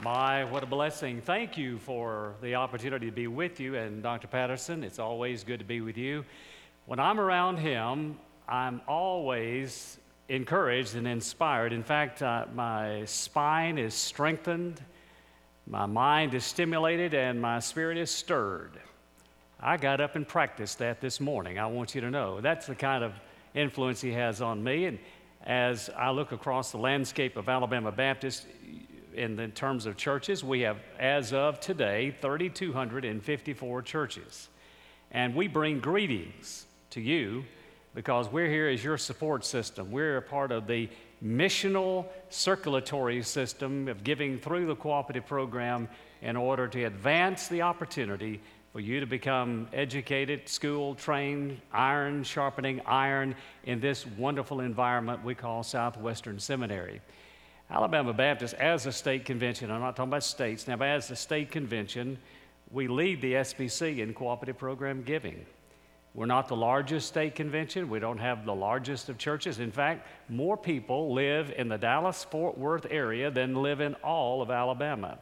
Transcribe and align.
My, 0.00 0.44
what 0.44 0.62
a 0.62 0.66
blessing. 0.66 1.20
Thank 1.20 1.58
you 1.58 1.78
for 1.78 2.36
the 2.40 2.54
opportunity 2.54 3.06
to 3.06 3.12
be 3.12 3.26
with 3.26 3.58
you. 3.58 3.74
And 3.74 4.00
Dr. 4.00 4.28
Patterson, 4.28 4.84
it's 4.84 5.00
always 5.00 5.42
good 5.42 5.58
to 5.58 5.64
be 5.64 5.80
with 5.80 5.98
you. 5.98 6.24
When 6.86 7.00
I'm 7.00 7.18
around 7.18 7.56
him, 7.56 8.16
I'm 8.48 8.80
always 8.86 9.98
encouraged 10.28 10.94
and 10.94 11.08
inspired. 11.08 11.72
In 11.72 11.82
fact, 11.82 12.22
uh, 12.22 12.46
my 12.54 13.06
spine 13.06 13.76
is 13.76 13.92
strengthened, 13.92 14.80
my 15.66 15.86
mind 15.86 16.32
is 16.32 16.44
stimulated, 16.44 17.12
and 17.12 17.42
my 17.42 17.58
spirit 17.58 17.98
is 17.98 18.08
stirred. 18.08 18.78
I 19.58 19.78
got 19.78 20.00
up 20.00 20.14
and 20.14 20.28
practiced 20.28 20.78
that 20.78 21.00
this 21.00 21.18
morning. 21.18 21.58
I 21.58 21.66
want 21.66 21.96
you 21.96 22.02
to 22.02 22.10
know 22.10 22.40
that's 22.40 22.68
the 22.68 22.76
kind 22.76 23.02
of 23.02 23.14
influence 23.52 24.00
he 24.00 24.12
has 24.12 24.40
on 24.40 24.62
me. 24.62 24.84
And 24.84 25.00
as 25.42 25.90
I 25.96 26.10
look 26.10 26.30
across 26.30 26.70
the 26.70 26.78
landscape 26.78 27.36
of 27.36 27.48
Alabama 27.48 27.90
Baptist, 27.90 28.46
in 29.14 29.36
the 29.36 29.48
terms 29.48 29.86
of 29.86 29.96
churches, 29.96 30.44
we 30.44 30.60
have, 30.60 30.78
as 30.98 31.32
of 31.32 31.60
today, 31.60 32.14
3,254 32.20 33.82
churches. 33.82 34.48
And 35.10 35.34
we 35.34 35.48
bring 35.48 35.80
greetings 35.80 36.66
to 36.90 37.00
you 37.00 37.44
because 37.94 38.30
we're 38.30 38.48
here 38.48 38.68
as 38.68 38.84
your 38.84 38.98
support 38.98 39.44
system. 39.44 39.90
We're 39.90 40.18
a 40.18 40.22
part 40.22 40.52
of 40.52 40.66
the 40.66 40.88
missional 41.24 42.06
circulatory 42.30 43.22
system 43.22 43.88
of 43.88 44.04
giving 44.04 44.38
through 44.38 44.66
the 44.66 44.76
cooperative 44.76 45.26
program 45.26 45.88
in 46.22 46.36
order 46.36 46.68
to 46.68 46.84
advance 46.84 47.48
the 47.48 47.62
opportunity 47.62 48.40
for 48.72 48.80
you 48.80 49.00
to 49.00 49.06
become 49.06 49.66
educated, 49.72 50.48
schooled, 50.48 50.98
trained, 50.98 51.60
iron 51.72 52.22
sharpening 52.22 52.80
iron 52.86 53.34
in 53.64 53.80
this 53.80 54.06
wonderful 54.06 54.60
environment 54.60 55.24
we 55.24 55.34
call 55.34 55.62
Southwestern 55.62 56.38
Seminary. 56.38 57.00
Alabama 57.70 58.14
Baptist, 58.14 58.54
as 58.54 58.86
a 58.86 58.92
state 58.92 59.26
convention, 59.26 59.70
I'm 59.70 59.80
not 59.80 59.94
talking 59.94 60.10
about 60.10 60.24
states 60.24 60.66
now, 60.66 60.76
but 60.76 60.88
as 60.88 61.10
a 61.10 61.16
state 61.16 61.50
convention, 61.50 62.18
we 62.70 62.88
lead 62.88 63.20
the 63.20 63.34
SBC 63.34 63.98
in 63.98 64.14
cooperative 64.14 64.56
program 64.56 65.02
giving. 65.02 65.44
We're 66.14 66.26
not 66.26 66.48
the 66.48 66.56
largest 66.56 67.08
state 67.08 67.34
convention. 67.34 67.90
We 67.90 68.00
don't 68.00 68.18
have 68.18 68.46
the 68.46 68.54
largest 68.54 69.10
of 69.10 69.18
churches. 69.18 69.58
In 69.58 69.70
fact, 69.70 70.06
more 70.30 70.56
people 70.56 71.12
live 71.12 71.52
in 71.56 71.68
the 71.68 71.76
Dallas 71.76 72.24
Fort 72.24 72.56
Worth 72.56 72.86
area 72.90 73.30
than 73.30 73.54
live 73.54 73.80
in 73.80 73.94
all 73.96 74.40
of 74.40 74.50
Alabama. 74.50 75.18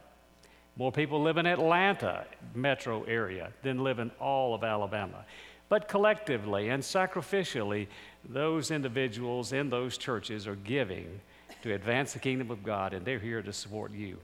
More 0.77 0.91
people 0.91 1.21
live 1.21 1.37
in 1.37 1.45
Atlanta 1.45 2.25
metro 2.55 3.03
area 3.03 3.51
than 3.61 3.83
live 3.83 3.99
in 3.99 4.09
all 4.21 4.55
of 4.55 4.63
Alabama. 4.63 5.25
But 5.69 5.89
collectively 5.89 6.69
and 6.69 6.81
sacrificially, 6.81 7.87
those 8.27 8.71
individuals 8.71 9.51
in 9.51 9.69
those 9.69 9.97
churches 9.97 10.47
are 10.47 10.55
giving 10.55 11.19
to 11.63 11.73
advance 11.73 12.13
the 12.13 12.19
kingdom 12.19 12.51
of 12.51 12.63
God, 12.63 12.93
and 12.93 13.05
they're 13.05 13.19
here 13.19 13.41
to 13.41 13.53
support 13.53 13.91
you. 13.93 14.17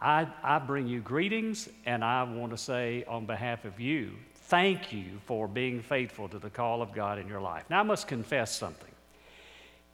I, 0.00 0.28
I 0.42 0.58
bring 0.58 0.86
you 0.86 1.00
greetings, 1.00 1.68
and 1.84 2.04
I 2.04 2.22
want 2.22 2.52
to 2.52 2.58
say 2.58 3.04
on 3.08 3.26
behalf 3.26 3.64
of 3.64 3.80
you, 3.80 4.12
thank 4.34 4.92
you 4.92 5.20
for 5.26 5.48
being 5.48 5.82
faithful 5.82 6.28
to 6.28 6.38
the 6.38 6.50
call 6.50 6.80
of 6.80 6.92
God 6.92 7.18
in 7.18 7.28
your 7.28 7.40
life. 7.40 7.64
Now, 7.68 7.80
I 7.80 7.82
must 7.82 8.06
confess 8.06 8.54
something. 8.54 8.88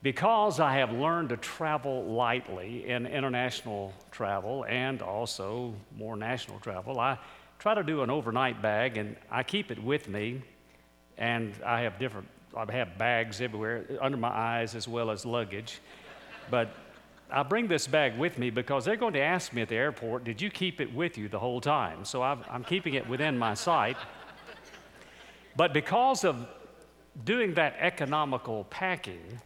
Because 0.04 0.60
I 0.60 0.74
have 0.74 0.92
learned 0.92 1.30
to 1.30 1.38
travel 1.38 2.04
lightly 2.04 2.86
in 2.86 3.06
international 3.06 3.94
travel 4.10 4.66
and 4.69 5.00
also 5.00 5.72
more 5.96 6.14
national 6.14 6.60
travel, 6.60 7.00
I 7.00 7.19
try 7.58 7.74
to 7.74 7.82
do 7.82 8.02
an 8.02 8.10
overnight 8.10 8.60
bag 8.60 8.98
and 8.98 9.16
I 9.30 9.42
keep 9.42 9.70
it 9.70 9.82
with 9.82 10.06
me. 10.06 10.42
And 11.16 11.54
I 11.64 11.80
have 11.80 11.98
different, 11.98 12.28
I 12.54 12.70
have 12.70 12.98
bags 12.98 13.41
everywhere 13.41 13.86
under 14.02 14.19
my 14.19 14.28
eyes 14.28 14.74
as 14.74 14.86
well 14.86 15.10
as 15.10 15.24
luggage. 15.24 15.80
But 16.50 16.75
I 17.31 17.42
bring 17.42 17.67
this 17.67 17.87
bag 17.87 18.19
with 18.19 18.39
me 18.39 18.50
because 18.50 18.84
they're 18.84 18.97
going 18.97 19.14
to 19.14 19.23
ask 19.23 19.53
me 19.53 19.62
at 19.62 19.69
the 19.69 19.77
airport, 19.77 20.25
Did 20.25 20.41
you 20.41 20.50
keep 20.50 20.81
it 20.81 20.92
with 20.95 21.19
you 21.19 21.28
the 21.28 21.39
whole 21.39 21.61
time? 21.61 22.05
So 22.05 22.23
i 22.23 22.37
am 22.50 22.64
keeping 22.64 22.95
it 22.95 23.09
within 23.09 23.37
my 23.39 23.55
sight. 23.55 23.97
But 25.56 25.72
because 25.72 26.25
of 26.25 26.47
doing 27.25 27.54
that 27.54 27.77
economical 27.78 28.65
packing, 28.71 29.41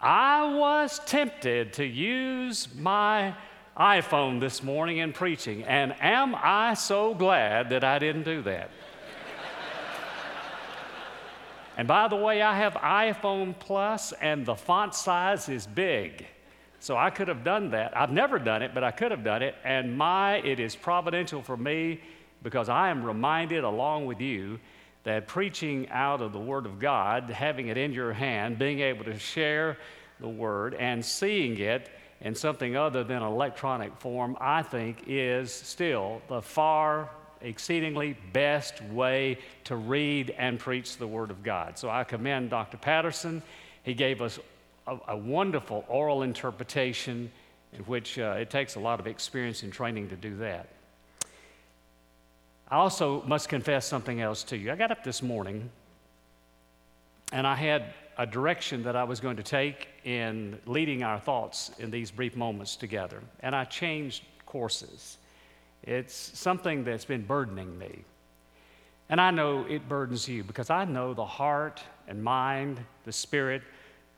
I 0.00 0.54
was 0.54 1.00
tempted 1.06 1.72
to 1.74 1.84
use 1.84 2.68
my 2.74 3.34
iPhone 3.76 4.40
this 4.40 4.62
morning 4.62 4.98
in 4.98 5.12
preaching. 5.12 5.64
And 5.64 5.94
am 6.00 6.34
I 6.36 6.74
so 6.74 7.14
glad 7.14 7.70
that 7.70 7.84
I 7.84 7.98
didn't 7.98 8.24
do 8.24 8.42
that? 8.42 8.70
And 11.78 11.86
by 11.86 12.08
the 12.08 12.16
way, 12.16 12.42
I 12.42 12.56
have 12.56 12.74
iPhone 12.74 13.56
Plus, 13.56 14.12
and 14.20 14.44
the 14.44 14.56
font 14.56 14.96
size 14.96 15.48
is 15.48 15.64
big. 15.64 16.26
So 16.80 16.96
I 16.96 17.10
could 17.10 17.28
have 17.28 17.44
done 17.44 17.70
that. 17.70 17.96
I've 17.96 18.10
never 18.10 18.40
done 18.40 18.62
it, 18.62 18.74
but 18.74 18.82
I 18.82 18.90
could 18.90 19.12
have 19.12 19.22
done 19.22 19.42
it. 19.42 19.54
And 19.64 19.96
my, 19.96 20.38
it 20.38 20.58
is 20.58 20.74
providential 20.74 21.40
for 21.40 21.56
me 21.56 22.00
because 22.42 22.68
I 22.68 22.88
am 22.88 23.04
reminded, 23.04 23.62
along 23.62 24.06
with 24.06 24.20
you, 24.20 24.58
that 25.04 25.28
preaching 25.28 25.88
out 25.90 26.20
of 26.20 26.32
the 26.32 26.40
Word 26.40 26.66
of 26.66 26.80
God, 26.80 27.30
having 27.30 27.68
it 27.68 27.76
in 27.76 27.92
your 27.92 28.12
hand, 28.12 28.58
being 28.58 28.80
able 28.80 29.04
to 29.04 29.16
share 29.16 29.78
the 30.18 30.28
Word, 30.28 30.74
and 30.74 31.04
seeing 31.04 31.58
it 31.58 31.90
in 32.20 32.34
something 32.34 32.76
other 32.76 33.04
than 33.04 33.22
electronic 33.22 33.96
form, 34.00 34.36
I 34.40 34.62
think 34.62 35.04
is 35.06 35.52
still 35.52 36.22
the 36.28 36.42
far 36.42 37.08
exceedingly 37.40 38.16
best 38.32 38.82
way 38.84 39.38
to 39.64 39.76
read 39.76 40.34
and 40.38 40.58
preach 40.58 40.96
the 40.96 41.06
Word 41.06 41.30
of 41.30 41.42
God. 41.42 41.78
So 41.78 41.88
I 41.88 42.04
commend 42.04 42.50
Dr. 42.50 42.76
Patterson. 42.76 43.42
He 43.82 43.94
gave 43.94 44.20
us 44.22 44.38
a, 44.86 44.98
a 45.08 45.16
wonderful 45.16 45.84
oral 45.88 46.22
interpretation 46.22 47.30
in 47.72 47.80
which 47.80 48.18
uh, 48.18 48.36
it 48.38 48.50
takes 48.50 48.74
a 48.76 48.80
lot 48.80 49.00
of 49.00 49.06
experience 49.06 49.62
and 49.62 49.72
training 49.72 50.08
to 50.08 50.16
do 50.16 50.36
that. 50.38 50.68
I 52.70 52.76
also 52.76 53.22
must 53.22 53.48
confess 53.48 53.86
something 53.86 54.20
else 54.20 54.42
to 54.44 54.56
you. 54.56 54.70
I 54.70 54.76
got 54.76 54.90
up 54.90 55.04
this 55.04 55.22
morning 55.22 55.70
and 57.32 57.46
I 57.46 57.54
had 57.54 57.94
a 58.16 58.26
direction 58.26 58.82
that 58.82 58.96
I 58.96 59.04
was 59.04 59.20
going 59.20 59.36
to 59.36 59.42
take 59.42 59.88
in 60.04 60.58
leading 60.66 61.02
our 61.02 61.20
thoughts 61.20 61.70
in 61.78 61.90
these 61.90 62.10
brief 62.10 62.36
moments 62.36 62.74
together, 62.74 63.22
and 63.40 63.54
I 63.54 63.64
changed 63.64 64.24
courses. 64.44 65.18
It's 65.82 66.14
something 66.14 66.84
that's 66.84 67.04
been 67.04 67.24
burdening 67.24 67.78
me. 67.78 68.04
And 69.08 69.20
I 69.20 69.30
know 69.30 69.64
it 69.68 69.88
burdens 69.88 70.28
you 70.28 70.44
because 70.44 70.70
I 70.70 70.84
know 70.84 71.14
the 71.14 71.24
heart 71.24 71.82
and 72.08 72.22
mind, 72.22 72.78
the 73.04 73.12
spirit 73.12 73.62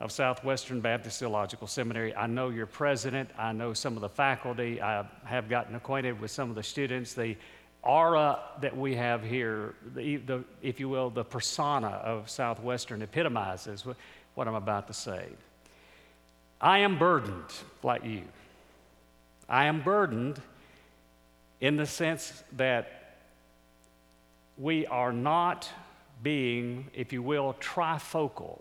of 0.01 0.11
Southwestern 0.11 0.81
Baptist 0.81 1.21
Theological 1.21 1.67
Seminary. 1.67 2.17
I 2.17 2.27
know 2.27 2.49
your 2.49 2.67
president. 2.67 3.31
I 3.39 3.53
know 3.53 3.73
some 3.75 3.95
of 3.95 4.01
the 4.01 4.09
faculty. 4.09 4.81
I 4.81 5.05
have 5.25 5.49
gotten 5.49 5.75
acquainted 5.75 6.21
with 6.21 6.31
some 6.31 6.49
of 6.49 6.57
the 6.57 6.63
students. 6.63 7.15
The 7.15 7.37
aura 7.83 8.39
that 8.61 8.77
we 8.77 8.95
have 8.97 9.23
here, 9.23 9.75
the, 9.95 10.17
the, 10.17 10.45
if 10.63 10.81
you 10.81 10.89
will, 10.89 11.11
the 11.11 11.25
persona 11.25 11.89
of 11.89 12.29
Southwestern 12.29 13.03
epitomizes 13.03 13.85
what 14.35 14.49
I'm 14.49 14.55
about 14.55 14.87
to 14.89 14.95
say. 14.95 15.27
I 16.61 16.79
am 16.79 16.99
burdened 16.99 17.53
like 17.83 18.05
you. 18.05 18.25
I 19.49 19.67
am 19.67 19.83
burdened 19.83 20.41
in 21.61 21.77
the 21.77 21.87
sense 21.87 22.43
that 22.57 23.17
we 24.57 24.87
are 24.87 25.13
not 25.13 25.69
being, 26.23 26.87
if 26.95 27.13
you 27.13 27.23
will, 27.23 27.55
trifocal 27.61 28.61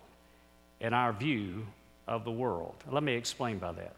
in 0.80 0.94
our 0.94 1.12
view 1.12 1.66
of 2.08 2.24
the 2.24 2.32
world. 2.32 2.76
Let 2.90 3.04
me 3.04 3.14
explain 3.14 3.58
by 3.58 3.74
that. 3.74 3.94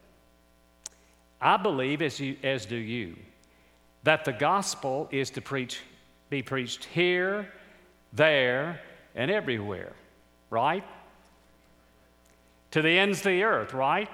I 1.40 1.56
believe, 1.56 2.02
as, 2.02 2.20
you, 2.20 2.36
as 2.42 2.66
do 2.66 2.76
you, 2.76 3.16
that 4.04 4.24
the 4.24 4.32
gospel 4.32 5.08
is 5.10 5.30
to 5.30 5.40
preach, 5.40 5.80
be 6.30 6.42
preached 6.42 6.84
here, 6.84 7.52
there, 8.12 8.80
and 9.14 9.30
everywhere, 9.30 9.92
right? 10.50 10.84
To 12.72 12.82
the 12.82 12.98
ends 12.98 13.18
of 13.18 13.24
the 13.24 13.42
earth, 13.42 13.74
right? 13.74 14.08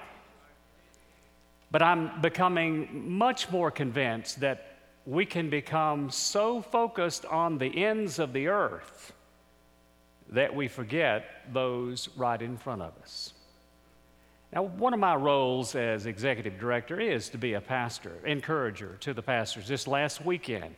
But 1.71 1.83
I'm 1.83 2.21
becoming 2.21 3.11
much 3.11 3.51
more 3.51 3.71
convinced 3.71 4.41
that 4.41 4.68
we 5.09 5.25
can 5.25 5.49
become 5.49 6.11
so 6.11 6.61
focused 6.61 7.25
on 7.25 7.57
the 7.57 7.83
ends 7.83 8.19
of 8.19 8.35
the 8.35 8.47
earth 8.47 9.15
that 10.29 10.55
we 10.55 10.69
forget 10.69 11.25
those 11.51 12.11
right 12.15 12.43
in 12.43 12.59
front 12.59 12.83
of 12.83 12.93
us. 13.01 13.33
Now, 14.53 14.65
one 14.65 14.93
of 14.93 15.01
my 15.01 15.17
roles 15.17 15.75
as 15.75 16.05
executive 16.05 16.61
director 16.61 17.01
is 17.01 17.31
to 17.31 17.39
be 17.39 17.55
a 17.55 17.61
pastor, 17.61 18.19
encourager 18.27 18.99
to 19.01 19.15
the 19.15 19.23
pastors. 19.23 19.67
This 19.67 19.87
last 19.87 20.23
weekend, 20.27 20.75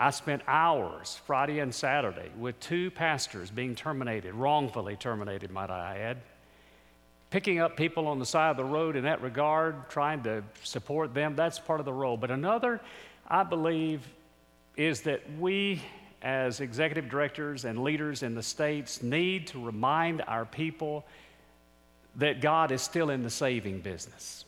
I 0.00 0.10
spent 0.10 0.42
hours, 0.48 1.20
Friday 1.24 1.60
and 1.60 1.72
Saturday, 1.72 2.30
with 2.36 2.58
two 2.58 2.90
pastors 2.90 3.52
being 3.52 3.76
terminated, 3.76 4.34
wrongfully 4.34 4.96
terminated, 4.96 5.52
might 5.52 5.70
I 5.70 5.98
add, 5.98 6.16
picking 7.30 7.60
up 7.60 7.76
people 7.76 8.08
on 8.08 8.18
the 8.18 8.26
side 8.26 8.50
of 8.50 8.56
the 8.56 8.64
road 8.64 8.96
in 8.96 9.04
that 9.04 9.22
regard, 9.22 9.88
trying 9.88 10.24
to 10.24 10.42
support 10.64 11.14
them. 11.14 11.36
That's 11.36 11.60
part 11.60 11.78
of 11.78 11.86
the 11.86 11.92
role. 11.92 12.16
But 12.16 12.32
another 12.32 12.80
I 13.30 13.44
believe, 13.44 14.06
is 14.76 15.02
that 15.02 15.20
we, 15.38 15.80
as 16.20 16.60
executive 16.60 17.08
directors 17.08 17.64
and 17.64 17.82
leaders 17.84 18.24
in 18.24 18.34
the 18.34 18.42
states, 18.42 19.02
need 19.02 19.46
to 19.48 19.64
remind 19.64 20.22
our 20.26 20.44
people 20.44 21.04
that 22.16 22.40
God 22.40 22.72
is 22.72 22.82
still 22.82 23.10
in 23.10 23.22
the 23.22 23.30
saving 23.30 23.80
business. 23.80 24.44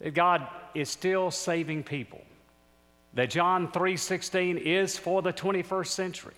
that 0.00 0.14
God 0.14 0.46
is 0.74 0.88
still 0.88 1.30
saving 1.30 1.84
people. 1.84 2.22
That 3.12 3.28
John 3.28 3.70
3:16 3.70 4.56
is 4.56 4.96
for 4.96 5.20
the 5.20 5.30
21st 5.30 5.92
century. 5.92 6.34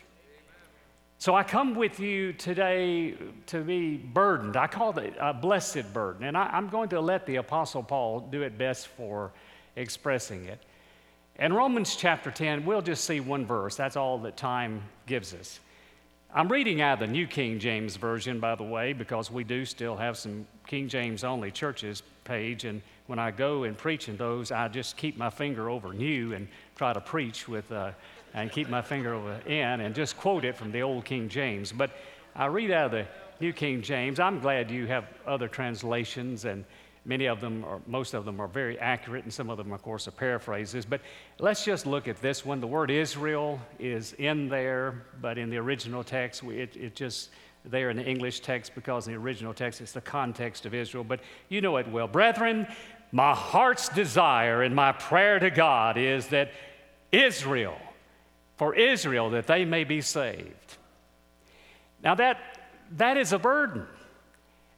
So 1.18 1.36
I 1.36 1.44
come 1.44 1.76
with 1.76 2.00
you 2.00 2.32
today 2.32 3.14
to 3.46 3.62
be 3.62 3.96
burdened. 3.96 4.56
I 4.56 4.66
call 4.66 4.98
it 4.98 5.14
a 5.20 5.32
blessed 5.32 5.92
burden. 5.92 6.24
And 6.24 6.36
I, 6.36 6.58
am 6.58 6.68
going 6.68 6.88
to 6.88 7.00
let 7.00 7.24
the 7.26 7.36
Apostle 7.36 7.84
Paul 7.84 8.18
do 8.18 8.42
it 8.42 8.58
best 8.58 8.88
for 8.88 9.30
expressing 9.76 10.46
it. 10.46 10.60
In 11.42 11.52
Romans 11.52 11.96
chapter 11.96 12.30
10, 12.30 12.64
we'll 12.64 12.82
just 12.82 13.04
see 13.04 13.18
one 13.18 13.44
verse. 13.44 13.74
That's 13.74 13.96
all 13.96 14.16
that 14.18 14.36
time 14.36 14.80
gives 15.06 15.34
us. 15.34 15.58
I'm 16.32 16.46
reading 16.46 16.80
out 16.80 16.94
of 16.94 16.98
the 17.00 17.08
New 17.08 17.26
King 17.26 17.58
James 17.58 17.96
Version, 17.96 18.38
by 18.38 18.54
the 18.54 18.62
way, 18.62 18.92
because 18.92 19.28
we 19.28 19.42
do 19.42 19.64
still 19.64 19.96
have 19.96 20.16
some 20.16 20.46
King 20.68 20.88
James 20.88 21.24
only 21.24 21.50
churches 21.50 22.04
Paige. 22.22 22.64
And 22.64 22.80
when 23.08 23.18
I 23.18 23.32
go 23.32 23.64
and 23.64 23.76
preach 23.76 24.08
in 24.08 24.16
those, 24.16 24.52
I 24.52 24.68
just 24.68 24.96
keep 24.96 25.16
my 25.16 25.30
finger 25.30 25.68
over 25.68 25.92
new 25.92 26.32
and 26.32 26.46
try 26.76 26.92
to 26.92 27.00
preach 27.00 27.48
with. 27.48 27.72
Uh, 27.72 27.90
and 28.34 28.50
keep 28.52 28.68
my 28.68 28.80
finger 28.80 29.12
over 29.12 29.40
in 29.46 29.80
and 29.80 29.94
just 29.96 30.16
quote 30.16 30.44
it 30.44 30.56
from 30.56 30.70
the 30.70 30.82
old 30.82 31.04
King 31.04 31.28
James. 31.28 31.72
But 31.72 31.90
I 32.36 32.46
read 32.46 32.70
out 32.70 32.86
of 32.86 32.92
the 32.92 33.06
New 33.40 33.52
King 33.52 33.82
James. 33.82 34.20
I'm 34.20 34.38
glad 34.38 34.70
you 34.70 34.86
have 34.86 35.06
other 35.26 35.48
translations, 35.48 36.44
and 36.44 36.64
many 37.04 37.26
of 37.26 37.40
them, 37.40 37.64
or 37.64 37.80
most 37.86 38.14
of 38.14 38.24
them, 38.24 38.40
are 38.40 38.48
very 38.48 38.78
accurate, 38.78 39.24
and 39.24 39.32
some 39.32 39.50
of 39.50 39.58
them, 39.58 39.72
of 39.72 39.82
course, 39.82 40.06
are 40.08 40.12
paraphrases. 40.12 40.84
But 40.84 41.00
let's 41.38 41.64
just 41.64 41.86
look 41.86 42.08
at 42.08 42.20
this 42.20 42.44
one. 42.44 42.60
The 42.60 42.66
word 42.66 42.90
Israel 42.90 43.60
is 43.78 44.12
in 44.14 44.48
there, 44.48 45.02
but 45.20 45.38
in 45.38 45.50
the 45.50 45.58
original 45.58 46.04
text, 46.04 46.42
it, 46.44 46.76
it 46.76 46.94
just 46.94 47.30
there 47.64 47.90
in 47.90 47.96
the 47.96 48.04
English 48.04 48.40
text 48.40 48.74
because 48.74 49.06
in 49.06 49.12
the 49.12 49.18
original 49.18 49.54
text 49.54 49.80
it's 49.80 49.92
the 49.92 50.00
context 50.00 50.66
of 50.66 50.74
Israel. 50.74 51.04
But 51.04 51.20
you 51.48 51.60
know 51.60 51.76
it 51.76 51.88
well. 51.88 52.08
Brethren, 52.08 52.66
my 53.12 53.34
heart's 53.34 53.88
desire 53.88 54.62
and 54.62 54.74
my 54.74 54.92
prayer 54.92 55.38
to 55.38 55.50
God 55.50 55.96
is 55.96 56.26
that 56.28 56.50
Israel 57.12 57.78
for 58.56 58.74
Israel 58.74 59.30
that 59.30 59.46
they 59.46 59.64
may 59.64 59.84
be 59.84 60.00
saved. 60.00 60.76
Now, 62.02 62.14
that, 62.16 62.38
that 62.92 63.16
is 63.16 63.32
a 63.32 63.38
burden. 63.38 63.86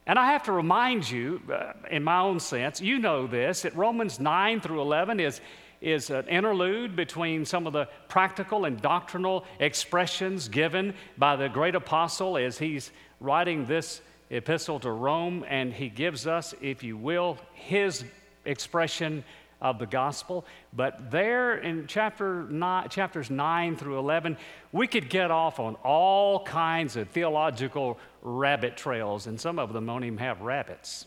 And 0.07 0.19
I 0.19 0.33
have 0.33 0.43
to 0.43 0.51
remind 0.51 1.09
you, 1.09 1.41
uh, 1.51 1.73
in 1.89 2.03
my 2.03 2.19
own 2.19 2.39
sense, 2.39 2.79
you 2.79 2.99
know 2.99 3.25
this, 3.25 3.63
that 3.63 3.75
Romans 3.75 4.19
9 4.19 4.61
through 4.61 4.81
11 4.81 5.19
is, 5.19 5.41
is 5.81 6.11
an 6.11 6.27
interlude 6.27 6.95
between 6.95 7.43
some 7.43 7.65
of 7.65 7.73
the 7.73 7.87
practical 8.07 8.65
and 8.65 8.79
doctrinal 8.79 9.45
expressions 9.59 10.47
given 10.47 10.93
by 11.17 11.35
the 11.35 11.49
great 11.49 11.73
apostle 11.73 12.37
as 12.37 12.59
he's 12.59 12.91
writing 13.19 13.65
this 13.65 14.01
epistle 14.29 14.79
to 14.79 14.91
Rome, 14.91 15.43
and 15.47 15.73
he 15.73 15.89
gives 15.89 16.27
us, 16.27 16.53
if 16.61 16.83
you 16.83 16.97
will, 16.97 17.39
his 17.53 18.03
expression 18.45 19.23
of 19.61 19.79
the 19.79 19.85
gospel. 19.85 20.45
But 20.73 21.09
there 21.09 21.57
in 21.57 21.87
chapter 21.87 22.43
nine, 22.43 22.89
chapters 22.89 23.31
9 23.31 23.75
through 23.77 23.97
11, 23.99 24.37
we 24.71 24.85
could 24.85 25.09
get 25.09 25.31
off 25.31 25.59
on 25.59 25.75
all 25.75 26.43
kinds 26.43 26.95
of 26.95 27.09
theological 27.09 27.97
rabbit 28.25 28.75
trails, 28.75 29.27
and 29.27 29.39
some 29.39 29.59
of 29.59 29.71
them 29.71 29.85
don't 29.85 30.03
even 30.03 30.17
have 30.17 30.41
rabbits. 30.41 31.05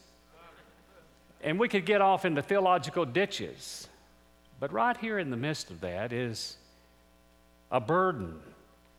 And 1.43 1.59
we 1.59 1.69
could 1.69 1.85
get 1.85 2.01
off 2.01 2.25
into 2.25 2.43
theological 2.43 3.05
ditches. 3.05 3.89
But 4.61 4.73
right 4.73 4.97
here 4.97 5.19
in 5.19 5.31
the 5.31 5.37
midst 5.37 5.71
of 5.71 5.81
that 5.81 6.13
is 6.13 6.57
a 7.71 7.81
burden 7.81 8.39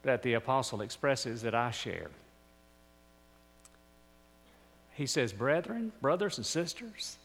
that 0.04 0.22
the 0.22 0.34
apostle 0.34 0.82
expresses 0.82 1.42
that 1.42 1.56
I 1.56 1.72
share. 1.72 2.10
He 4.94 5.06
says, 5.06 5.34
Brethren, 5.34 5.92
brothers 6.02 6.38
and 6.38 6.46
sisters, 6.46 7.18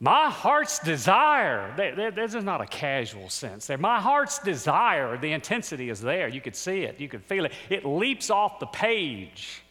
my 0.00 0.30
heart's 0.30 0.80
desire, 0.80 1.72
this 1.76 2.34
is 2.34 2.42
not 2.42 2.60
a 2.60 2.66
casual 2.66 3.28
sense 3.28 3.68
there. 3.68 3.78
My 3.78 4.00
heart's 4.00 4.40
desire, 4.40 5.16
the 5.16 5.30
intensity 5.30 5.90
is 5.90 6.00
there. 6.00 6.26
You 6.26 6.40
could 6.40 6.56
see 6.56 6.82
it, 6.82 6.98
you 6.98 7.08
could 7.08 7.22
feel 7.22 7.44
it. 7.44 7.52
It 7.70 7.84
leaps 7.84 8.30
off 8.30 8.58
the 8.58 8.66
page. 8.66 9.61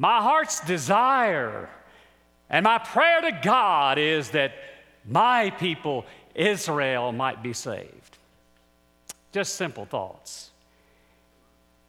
My 0.00 0.22
heart's 0.22 0.60
desire 0.60 1.68
and 2.48 2.64
my 2.64 2.78
prayer 2.78 3.20
to 3.20 3.38
God 3.42 3.98
is 3.98 4.30
that 4.30 4.52
my 5.06 5.50
people, 5.50 6.06
Israel, 6.34 7.12
might 7.12 7.42
be 7.42 7.52
saved. 7.52 8.16
Just 9.30 9.56
simple 9.56 9.84
thoughts. 9.84 10.52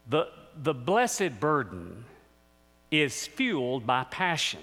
The, 0.09 0.27
the 0.61 0.73
blessed 0.73 1.39
burden 1.39 2.03
is 2.91 3.27
fueled 3.27 3.87
by 3.87 4.03
passion 4.03 4.59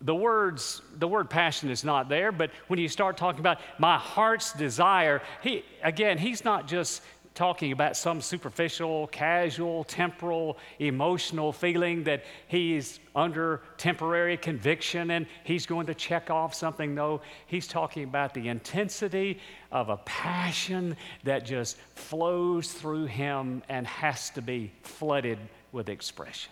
the 0.00 0.14
words 0.14 0.80
the 0.98 1.08
word 1.08 1.28
passion 1.28 1.70
is 1.70 1.82
not 1.82 2.08
there 2.08 2.30
but 2.30 2.50
when 2.68 2.78
you 2.78 2.88
start 2.88 3.16
talking 3.16 3.40
about 3.40 3.58
my 3.78 3.98
heart's 3.98 4.52
desire 4.52 5.20
he 5.42 5.64
again 5.82 6.18
he's 6.18 6.44
not 6.44 6.68
just 6.68 7.02
talking 7.38 7.70
about 7.70 7.96
some 7.96 8.20
superficial 8.20 9.06
casual 9.06 9.84
temporal 9.84 10.58
emotional 10.80 11.52
feeling 11.52 12.02
that 12.02 12.24
he's 12.48 12.98
under 13.14 13.62
temporary 13.76 14.36
conviction 14.36 15.12
and 15.12 15.24
he's 15.44 15.64
going 15.64 15.86
to 15.86 15.94
check 15.94 16.30
off 16.30 16.52
something 16.52 16.96
no 16.96 17.20
he's 17.46 17.68
talking 17.68 18.02
about 18.02 18.34
the 18.34 18.48
intensity 18.48 19.38
of 19.70 19.88
a 19.88 19.98
passion 19.98 20.96
that 21.22 21.46
just 21.46 21.76
flows 21.94 22.72
through 22.72 23.06
him 23.06 23.62
and 23.68 23.86
has 23.86 24.30
to 24.30 24.42
be 24.42 24.72
flooded 24.82 25.38
with 25.70 25.88
expression 25.88 26.50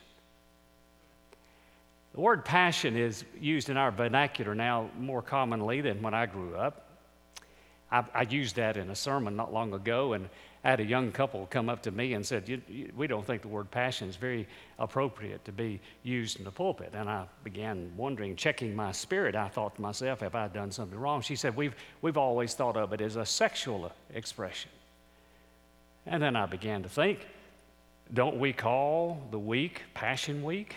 the 2.15 2.21
word 2.21 2.45
passion 2.45 2.97
is 2.97 3.25
used 3.41 3.71
in 3.71 3.77
our 3.77 3.91
vernacular 3.91 4.55
now 4.55 4.89
more 5.01 5.21
commonly 5.21 5.81
than 5.81 6.01
when 6.01 6.15
I 6.15 6.27
grew 6.27 6.55
up. 6.55 6.89
I, 7.91 8.05
I 8.15 8.23
used 8.23 8.57
that 8.57 8.77
in 8.79 8.89
a 8.89 8.95
sermon 8.95 9.37
not 9.37 9.53
long 9.53 9.75
ago, 9.75 10.15
and 10.15 10.31
I 10.67 10.71
had 10.71 10.81
a 10.81 10.85
young 10.85 11.13
couple 11.13 11.47
come 11.49 11.69
up 11.69 11.83
to 11.83 11.93
me 11.93 12.15
and 12.15 12.27
said, 12.27 12.49
you, 12.49 12.61
you, 12.67 12.93
We 12.97 13.07
don't 13.07 13.25
think 13.25 13.43
the 13.43 13.49
word 13.49 13.71
passion 13.71 14.09
is 14.09 14.17
very 14.17 14.49
appropriate 14.81 15.45
to 15.45 15.53
be 15.53 15.79
used 16.03 16.41
in 16.41 16.45
the 16.45 16.51
pulpit. 16.51 16.91
And 16.93 17.09
I 17.09 17.27
began 17.45 17.93
wondering, 17.97 18.35
checking 18.35 18.75
my 18.75 18.91
spirit. 18.91 19.37
I 19.37 19.47
thought 19.47 19.77
to 19.77 19.81
myself, 19.81 20.19
Have 20.23 20.35
I 20.35 20.49
done 20.49 20.73
something 20.73 20.99
wrong? 20.99 21.21
She 21.21 21.37
said, 21.37 21.55
We've, 21.55 21.77
we've 22.03 22.17
always 22.17 22.55
thought 22.55 22.77
of 22.77 22.93
it 22.93 23.01
as 23.01 23.15
a 23.15 23.25
sexual 23.25 23.93
expression. 24.13 24.73
And 26.05 26.21
then 26.21 26.35
I 26.35 26.47
began 26.47 26.83
to 26.83 26.89
think, 26.89 27.21
Don't 28.13 28.41
we 28.41 28.53
call 28.53 29.23
the 29.31 29.39
week 29.39 29.83
Passion 29.95 30.43
Week? 30.43 30.75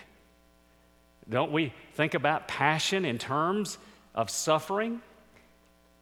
Don't 1.28 1.52
we 1.52 1.74
think 1.96 2.14
about 2.14 2.48
passion 2.48 3.06
in 3.06 3.18
terms 3.18 3.80
of 4.14 4.30
suffering? 4.30 5.02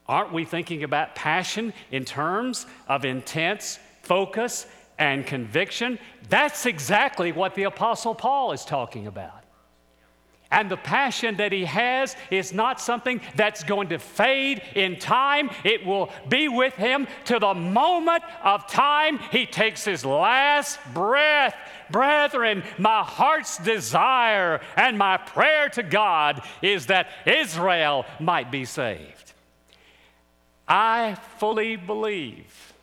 Aren't 0.08 0.32
we 0.32 0.46
thinking 0.46 0.84
about 0.84 1.16
passion 1.16 1.74
in 1.92 2.06
terms 2.06 2.66
of 2.88 3.04
intense 3.04 3.78
focus 4.04 4.66
and 4.98 5.26
conviction? 5.26 6.00
That's 6.30 6.66
exactly 6.66 7.32
what 7.32 7.56
the 7.56 7.64
Apostle 7.64 8.16
Paul 8.16 8.54
is 8.54 8.64
talking 8.64 9.08
about. 9.08 9.44
And 10.50 10.72
the 10.72 10.78
passion 10.78 11.36
that 11.38 11.52
he 11.52 11.66
has 11.66 12.16
is 12.32 12.54
not 12.54 12.80
something 12.80 13.20
that's 13.36 13.64
going 13.64 13.90
to 13.90 14.00
fade 14.00 14.62
in 14.76 14.98
time. 14.98 15.50
It 15.66 15.86
will 15.86 16.10
be 16.30 16.48
with 16.48 16.74
him 16.76 17.08
to 17.26 17.38
the 17.38 17.54
moment 17.54 18.24
of 18.44 18.66
time 18.68 19.20
he 19.32 19.46
takes 19.46 19.84
his 19.84 20.06
last 20.06 20.80
breath. 20.94 21.54
Brethren, 21.92 22.64
my 22.78 23.04
heart's 23.04 23.58
desire 23.58 24.62
and 24.78 24.98
my 24.98 25.18
prayer 25.18 25.68
to 25.70 25.84
God 25.84 26.42
is 26.62 26.86
that 26.86 27.10
Israel 27.26 28.06
might 28.20 28.50
be 28.50 28.64
saved. 28.64 29.17
I 30.68 31.16
fully 31.38 31.76
believe 31.78 32.74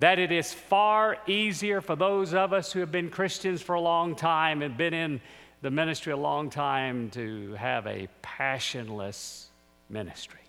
that 0.00 0.18
it 0.18 0.32
is 0.32 0.52
far 0.52 1.16
easier 1.26 1.80
for 1.80 1.94
those 1.96 2.34
of 2.34 2.52
us 2.52 2.72
who 2.72 2.80
have 2.80 2.90
been 2.90 3.08
Christians 3.08 3.62
for 3.62 3.74
a 3.74 3.80
long 3.80 4.16
time 4.16 4.62
and 4.62 4.76
been 4.76 4.94
in 4.94 5.20
the 5.62 5.70
ministry 5.70 6.12
a 6.12 6.16
long 6.16 6.50
time 6.50 7.10
to 7.10 7.54
have 7.54 7.86
a 7.86 8.08
passionless 8.20 9.48
ministry. 9.88 10.40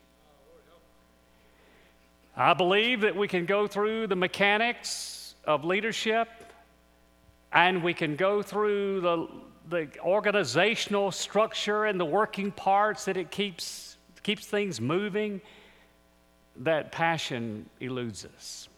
I 2.36 2.54
believe 2.54 3.02
that 3.02 3.16
we 3.16 3.28
can 3.28 3.46
go 3.46 3.66
through 3.66 4.08
the 4.08 4.16
mechanics 4.16 5.36
of 5.46 5.64
leadership 5.64 6.28
and 7.54 7.82
we 7.82 7.94
can 7.94 8.18
go 8.18 8.42
through 8.42 9.00
the, 9.00 9.28
the 9.70 9.88
organizational 10.02 11.12
structure 11.12 11.86
and 11.86 11.98
the 11.98 12.06
working 12.06 12.52
parts 12.52 13.06
that 13.06 13.16
it 13.16 13.32
keeps, 13.32 13.96
keeps 14.24 14.46
things 14.46 14.82
moving, 14.82 15.40
that 16.58 16.92
passion 16.92 17.70
eludes 17.80 18.26
us. 18.26 18.70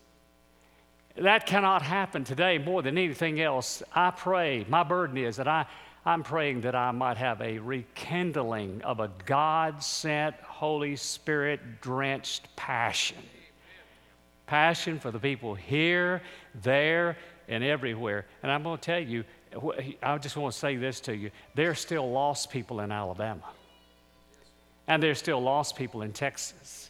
That 1.15 1.45
cannot 1.47 1.81
happen 1.81 2.23
today 2.23 2.57
more 2.57 2.81
than 2.81 2.97
anything 2.97 3.41
else. 3.41 3.81
I 3.93 4.11
pray, 4.11 4.65
my 4.69 4.83
burden 4.83 5.17
is 5.17 5.37
that 5.37 5.47
I, 5.47 5.65
I'm 6.05 6.23
praying 6.23 6.61
that 6.61 6.75
I 6.75 6.91
might 6.91 7.17
have 7.17 7.41
a 7.41 7.57
rekindling 7.57 8.81
of 8.83 8.99
a 8.99 9.09
God 9.25 9.81
sent, 9.81 10.35
Holy 10.41 10.95
Spirit 10.95 11.81
drenched 11.81 12.55
passion. 12.55 13.17
Passion 14.45 14.99
for 14.99 15.11
the 15.11 15.19
people 15.19 15.55
here, 15.55 16.21
there, 16.61 17.17
and 17.47 17.63
everywhere. 17.63 18.25
And 18.43 18.51
I'm 18.51 18.63
going 18.63 18.77
to 18.77 18.83
tell 18.83 18.99
you, 18.99 19.23
I 20.03 20.17
just 20.19 20.37
want 20.37 20.53
to 20.53 20.59
say 20.59 20.75
this 20.75 20.99
to 21.01 21.15
you 21.15 21.31
there 21.55 21.71
are 21.71 21.75
still 21.75 22.09
lost 22.09 22.51
people 22.51 22.81
in 22.81 22.91
Alabama. 22.91 23.49
And 24.87 25.01
there's 25.01 25.19
still 25.19 25.41
lost 25.41 25.75
people 25.75 26.03
in 26.03 26.13
Texas. 26.13 26.89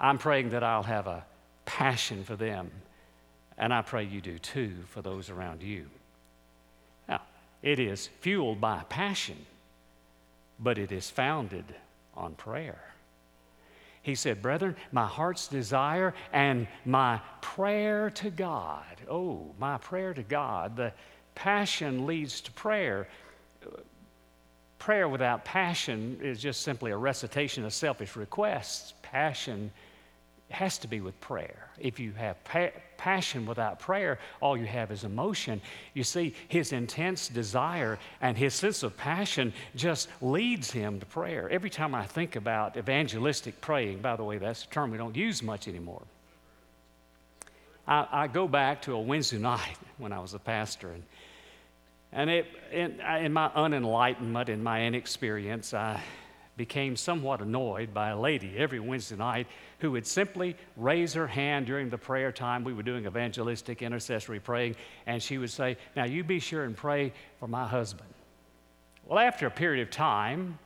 I'm 0.00 0.18
praying 0.18 0.50
that 0.50 0.62
I'll 0.62 0.82
have 0.82 1.06
a 1.06 1.24
passion 1.66 2.24
for 2.24 2.36
them. 2.36 2.70
And 3.58 3.74
I 3.74 3.82
pray 3.82 4.04
you 4.04 4.20
do 4.20 4.38
too 4.38 4.72
for 4.88 5.02
those 5.02 5.28
around 5.28 5.62
you. 5.62 5.86
Now, 7.06 7.20
it 7.62 7.78
is 7.78 8.08
fueled 8.20 8.60
by 8.60 8.82
passion, 8.88 9.36
but 10.58 10.78
it 10.78 10.90
is 10.90 11.10
founded 11.10 11.66
on 12.14 12.34
prayer. 12.34 12.80
He 14.02 14.14
said, 14.14 14.40
Brethren, 14.40 14.76
my 14.92 15.06
heart's 15.06 15.46
desire 15.46 16.14
and 16.32 16.66
my 16.86 17.20
prayer 17.42 18.08
to 18.10 18.30
God. 18.30 18.84
Oh, 19.10 19.50
my 19.58 19.76
prayer 19.76 20.14
to 20.14 20.22
God. 20.22 20.76
The 20.76 20.94
passion 21.34 22.06
leads 22.06 22.40
to 22.42 22.52
prayer 22.52 23.08
prayer 24.80 25.08
without 25.08 25.44
passion 25.44 26.18
is 26.22 26.40
just 26.40 26.62
simply 26.62 26.90
a 26.90 26.96
recitation 26.96 27.64
of 27.64 27.72
selfish 27.72 28.16
requests. 28.16 28.94
Passion 29.02 29.70
has 30.50 30.78
to 30.78 30.88
be 30.88 31.00
with 31.00 31.18
prayer. 31.20 31.68
If 31.78 31.98
you 31.98 32.12
have 32.12 32.42
pa- 32.44 32.70
passion 32.96 33.46
without 33.46 33.78
prayer, 33.78 34.18
all 34.40 34.56
you 34.56 34.66
have 34.66 34.90
is 34.90 35.04
emotion. 35.04 35.60
You 35.94 36.04
see, 36.04 36.34
his 36.48 36.72
intense 36.72 37.28
desire 37.28 37.98
and 38.20 38.36
his 38.36 38.54
sense 38.54 38.82
of 38.82 38.96
passion 38.96 39.52
just 39.76 40.08
leads 40.20 40.70
him 40.70 41.00
to 41.00 41.06
prayer. 41.06 41.48
Every 41.50 41.70
time 41.70 41.94
I 41.94 42.06
think 42.06 42.36
about 42.36 42.76
evangelistic 42.76 43.60
praying, 43.60 44.00
by 44.00 44.16
the 44.16 44.24
way, 44.24 44.38
that's 44.38 44.64
a 44.64 44.68
term 44.68 44.90
we 44.90 44.98
don't 44.98 45.16
use 45.16 45.42
much 45.42 45.68
anymore. 45.68 46.02
I, 47.86 48.06
I 48.10 48.26
go 48.26 48.46
back 48.46 48.82
to 48.82 48.94
a 48.94 49.00
Wednesday 49.00 49.38
night 49.38 49.76
when 49.98 50.12
I 50.12 50.20
was 50.20 50.34
a 50.34 50.38
pastor, 50.38 50.90
and 50.90 51.02
and 52.12 52.28
it, 52.28 52.46
in, 52.72 53.00
in 53.00 53.32
my 53.32 53.50
unenlightenment, 53.50 54.48
in 54.48 54.62
my 54.62 54.84
inexperience, 54.84 55.72
I 55.74 56.02
became 56.60 56.94
somewhat 56.94 57.40
annoyed 57.40 57.94
by 57.94 58.10
a 58.10 58.20
lady 58.20 58.52
every 58.58 58.78
Wednesday 58.78 59.16
night 59.16 59.46
who 59.78 59.92
would 59.92 60.06
simply 60.06 60.54
raise 60.76 61.14
her 61.14 61.26
hand 61.26 61.64
during 61.64 61.88
the 61.88 61.96
prayer 61.96 62.30
time. 62.30 62.64
We 62.64 62.74
were 62.74 62.82
doing 62.82 63.06
evangelistic 63.06 63.80
intercessory 63.80 64.40
praying, 64.40 64.76
and 65.06 65.22
she 65.22 65.38
would 65.38 65.48
say, 65.48 65.78
Now 65.96 66.04
you 66.04 66.22
be 66.22 66.38
sure 66.38 66.64
and 66.64 66.76
pray 66.76 67.14
for 67.38 67.48
my 67.48 67.66
husband. 67.66 68.10
Well, 69.06 69.18
after 69.18 69.46
a 69.46 69.50
period 69.50 69.80
of 69.80 69.90
time, 69.90 70.58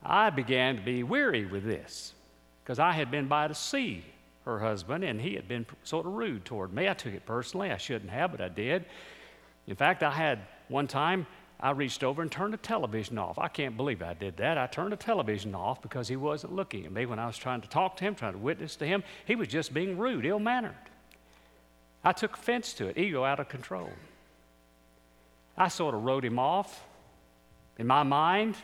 I 0.00 0.30
began 0.30 0.76
to 0.76 0.82
be 0.82 1.02
weary 1.02 1.44
with 1.44 1.64
this 1.64 2.14
because 2.62 2.78
I 2.78 2.92
had 2.92 3.10
been 3.10 3.26
by 3.26 3.48
to 3.48 3.54
see 3.54 4.04
her 4.44 4.60
husband, 4.60 5.02
and 5.02 5.20
he 5.20 5.34
had 5.34 5.48
been 5.48 5.66
sort 5.82 6.06
of 6.06 6.12
rude 6.12 6.44
toward 6.44 6.72
me. 6.72 6.88
I 6.88 6.94
took 6.94 7.14
it 7.14 7.26
personally. 7.26 7.72
I 7.72 7.78
shouldn't 7.78 8.12
have, 8.12 8.30
but 8.30 8.40
I 8.40 8.48
did. 8.48 8.84
In 9.66 9.74
fact, 9.74 10.04
I 10.04 10.12
had 10.12 10.38
one 10.68 10.86
time, 10.86 11.26
I 11.62 11.72
reached 11.72 12.02
over 12.02 12.22
and 12.22 12.32
turned 12.32 12.54
the 12.54 12.58
television 12.58 13.18
off. 13.18 13.38
I 13.38 13.48
can't 13.48 13.76
believe 13.76 14.02
I 14.02 14.14
did 14.14 14.38
that. 14.38 14.56
I 14.56 14.66
turned 14.66 14.92
the 14.92 14.96
television 14.96 15.54
off 15.54 15.82
because 15.82 16.08
he 16.08 16.16
wasn't 16.16 16.54
looking 16.54 16.86
at 16.86 16.92
me 16.92 17.04
when 17.04 17.18
I 17.18 17.26
was 17.26 17.36
trying 17.36 17.60
to 17.60 17.68
talk 17.68 17.96
to 17.98 18.04
him, 18.04 18.14
trying 18.14 18.32
to 18.32 18.38
witness 18.38 18.76
to 18.76 18.86
him. 18.86 19.04
He 19.26 19.36
was 19.36 19.48
just 19.48 19.74
being 19.74 19.98
rude, 19.98 20.24
ill 20.24 20.38
mannered. 20.38 20.74
I 22.02 22.12
took 22.12 22.34
offense 22.34 22.72
to 22.74 22.86
it, 22.86 22.96
ego 22.96 23.24
out 23.24 23.40
of 23.40 23.50
control. 23.50 23.90
I 25.56 25.68
sort 25.68 25.94
of 25.94 26.02
wrote 26.02 26.24
him 26.24 26.38
off. 26.38 26.82
In 27.78 27.86
my 27.86 28.04
mind, 28.04 28.56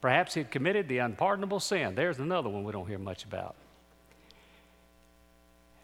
perhaps 0.00 0.34
he'd 0.34 0.52
committed 0.52 0.86
the 0.86 0.98
unpardonable 0.98 1.58
sin. 1.58 1.96
There's 1.96 2.20
another 2.20 2.48
one 2.48 2.62
we 2.62 2.70
don't 2.70 2.86
hear 2.86 2.98
much 2.98 3.24
about. 3.24 3.56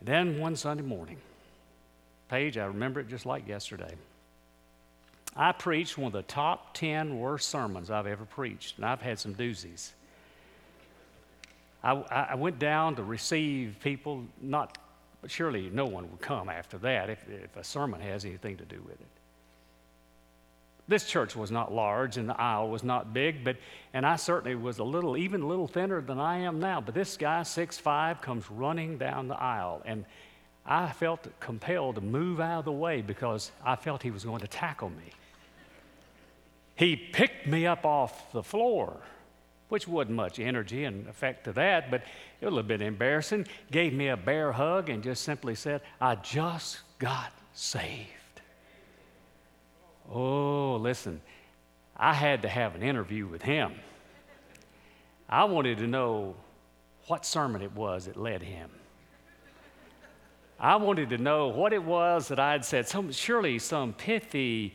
Then 0.00 0.38
one 0.38 0.54
Sunday 0.54 0.84
morning, 0.84 1.18
Paige, 2.28 2.56
I 2.56 2.66
remember 2.66 3.00
it 3.00 3.08
just 3.08 3.26
like 3.26 3.48
yesterday. 3.48 3.94
I 5.34 5.52
preached 5.52 5.96
one 5.96 6.08
of 6.08 6.12
the 6.12 6.22
top 6.22 6.74
10 6.74 7.18
worst 7.18 7.48
sermons 7.48 7.90
I've 7.90 8.06
ever 8.06 8.24
preached, 8.24 8.76
and 8.76 8.84
I've 8.84 9.00
had 9.00 9.18
some 9.18 9.34
doozies. 9.34 9.92
I, 11.82 11.92
I 12.10 12.34
went 12.34 12.58
down 12.58 12.96
to 12.96 13.02
receive 13.02 13.76
people, 13.82 14.24
not 14.40 14.78
surely 15.26 15.70
no 15.70 15.86
one 15.86 16.10
would 16.10 16.20
come 16.20 16.48
after 16.48 16.78
that 16.78 17.10
if, 17.10 17.24
if 17.28 17.56
a 17.56 17.64
sermon 17.64 18.00
has 18.00 18.24
anything 18.24 18.56
to 18.58 18.64
do 18.64 18.80
with 18.82 19.00
it. 19.00 19.06
This 20.88 21.06
church 21.06 21.34
was 21.34 21.50
not 21.50 21.72
large 21.72 22.18
and 22.18 22.28
the 22.28 22.38
aisle 22.38 22.68
was 22.68 22.82
not 22.82 23.14
big, 23.14 23.44
but 23.44 23.56
and 23.94 24.04
I 24.04 24.16
certainly 24.16 24.56
was 24.56 24.78
a 24.78 24.84
little, 24.84 25.16
even 25.16 25.42
a 25.42 25.46
little 25.46 25.68
thinner 25.68 26.00
than 26.00 26.18
I 26.18 26.38
am 26.38 26.60
now. 26.60 26.80
But 26.80 26.94
this 26.94 27.16
guy, 27.16 27.44
six 27.44 27.78
five, 27.78 28.20
comes 28.20 28.50
running 28.50 28.98
down 28.98 29.28
the 29.28 29.40
aisle, 29.40 29.80
and 29.84 30.04
I 30.66 30.90
felt 30.90 31.26
compelled 31.40 31.94
to 31.94 32.00
move 32.00 32.40
out 32.40 32.60
of 32.60 32.64
the 32.64 32.72
way 32.72 33.00
because 33.00 33.52
I 33.64 33.76
felt 33.76 34.02
he 34.02 34.10
was 34.10 34.24
going 34.24 34.40
to 34.40 34.48
tackle 34.48 34.90
me. 34.90 35.12
He 36.74 36.96
picked 36.96 37.46
me 37.46 37.66
up 37.66 37.84
off 37.84 38.32
the 38.32 38.42
floor, 38.42 39.00
which 39.68 39.86
wasn't 39.86 40.16
much 40.16 40.38
energy 40.38 40.84
and 40.84 41.06
effect 41.08 41.44
to 41.44 41.52
that, 41.52 41.90
but 41.90 42.02
it 42.40 42.44
was 42.44 42.52
a 42.52 42.54
little 42.56 42.68
bit 42.68 42.82
embarrassing. 42.82 43.46
Gave 43.70 43.92
me 43.92 44.08
a 44.08 44.16
bear 44.16 44.52
hug 44.52 44.88
and 44.88 45.02
just 45.02 45.22
simply 45.22 45.54
said, 45.54 45.82
I 46.00 46.16
just 46.16 46.80
got 46.98 47.32
saved. 47.52 48.08
Oh, 50.10 50.76
listen, 50.76 51.20
I 51.96 52.14
had 52.14 52.42
to 52.42 52.48
have 52.48 52.74
an 52.74 52.82
interview 52.82 53.26
with 53.26 53.42
him. 53.42 53.72
I 55.28 55.44
wanted 55.44 55.78
to 55.78 55.86
know 55.86 56.34
what 57.06 57.24
sermon 57.24 57.62
it 57.62 57.72
was 57.72 58.06
that 58.06 58.16
led 58.16 58.42
him. 58.42 58.70
I 60.58 60.76
wanted 60.76 61.10
to 61.10 61.18
know 61.18 61.48
what 61.48 61.72
it 61.72 61.82
was 61.82 62.28
that 62.28 62.38
I'd 62.38 62.64
said. 62.64 62.86
Some, 62.86 63.10
surely 63.10 63.58
some 63.58 63.92
pithy 63.92 64.74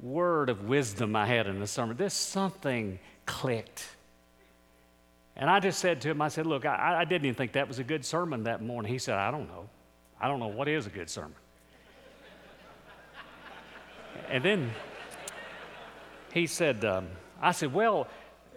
word 0.00 0.50
of 0.50 0.68
wisdom 0.68 1.16
I 1.16 1.26
had 1.26 1.46
in 1.46 1.60
the 1.60 1.66
sermon. 1.66 1.96
This 1.96 2.14
something 2.14 2.98
clicked. 3.24 3.86
And 5.36 5.50
I 5.50 5.60
just 5.60 5.78
said 5.78 6.00
to 6.02 6.10
him, 6.10 6.22
I 6.22 6.28
said, 6.28 6.46
Look, 6.46 6.64
I, 6.64 7.00
I, 7.00 7.04
didn't 7.04 7.26
even 7.26 7.34
think 7.34 7.52
that 7.52 7.68
was 7.68 7.78
a 7.78 7.84
good 7.84 8.04
sermon 8.04 8.44
that 8.44 8.62
morning. 8.62 8.90
He 8.90 8.98
said, 8.98 9.16
I 9.16 9.30
don't 9.30 9.48
know. 9.48 9.68
I 10.20 10.28
don't 10.28 10.40
know 10.40 10.48
what 10.48 10.66
is 10.66 10.86
a 10.86 10.90
good 10.90 11.10
sermon. 11.10 11.34
and 14.30 14.42
then 14.42 14.70
he 16.32 16.46
said, 16.46 16.84
um, 16.84 17.08
I 17.40 17.52
said, 17.52 17.72
Well, 17.72 18.08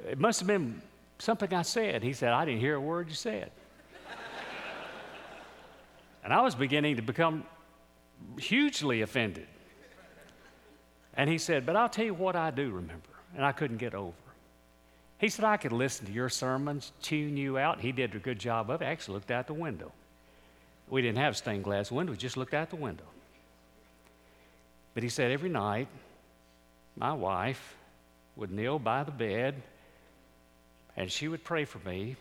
it 0.10 0.18
must 0.18 0.40
have 0.40 0.48
been 0.48 0.82
something 1.18 1.54
I 1.54 1.64
said. 1.64 2.02
He 2.02 2.14
said, 2.14 2.32
I 2.32 2.46
didn't 2.46 2.62
hear 2.62 2.76
a 2.76 2.82
word 2.82 3.10
you 3.10 3.16
said. 3.16 3.52
and 6.24 6.34
I 6.34 6.42
was 6.42 6.56
beginning 6.56 6.96
to 6.96 7.02
become 7.02 7.44
hugely 8.38 9.02
offended. 9.02 9.48
And 11.16 11.30
he 11.30 11.38
said, 11.38 11.66
But 11.66 11.76
I'll 11.76 11.90
tell 11.90 12.06
you 12.06 12.14
what 12.14 12.36
I 12.36 12.52
do 12.52 12.70
remember, 12.70 13.10
and 13.36 13.46
I 13.46 13.52
couldn't 13.52 13.78
get 13.78 13.94
over. 13.94 14.14
He 15.20 15.30
said, 15.30 15.44
I 15.44 15.58
could 15.58 15.74
listen 15.74 16.06
to 16.06 16.12
your 16.12 16.30
sermons, 16.30 16.94
tune 17.02 17.36
you 17.36 17.58
out. 17.58 17.82
He 17.82 17.92
did 17.92 18.16
a 18.16 18.20
good 18.20 18.40
job 18.40 18.70
of 18.70 18.82
it. 18.82 18.86
I 18.86 18.92
actually 18.92 19.16
looked 19.16 19.32
out 19.32 19.48
the 19.48 19.54
window. 19.54 19.92
We 20.90 21.02
didn't 21.02 21.18
have 21.18 21.36
stained 21.36 21.66
glass 21.66 21.92
windows, 21.92 22.18
just 22.18 22.38
looked 22.38 22.54
out 22.54 22.70
the 22.70 22.78
window. 22.78 23.04
But 24.94 25.04
he 25.04 25.10
said, 25.10 25.32
every 25.32 25.50
night, 25.50 25.88
my 26.96 27.14
wife 27.14 27.76
would 28.36 28.52
kneel 28.52 28.80
by 28.80 29.04
the 29.04 29.12
bed 29.12 29.62
and 31.00 31.10
she 31.12 31.28
would 31.28 31.44
pray 31.44 31.66
for 31.66 31.80
me. 31.88 32.18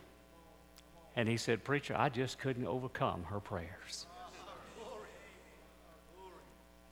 And 1.15 1.27
he 1.27 1.35
said, 1.37 1.63
Preacher, 1.63 1.95
I 1.97 2.07
just 2.07 2.39
couldn't 2.39 2.65
overcome 2.65 3.23
her 3.23 3.41
prayers. 3.41 4.05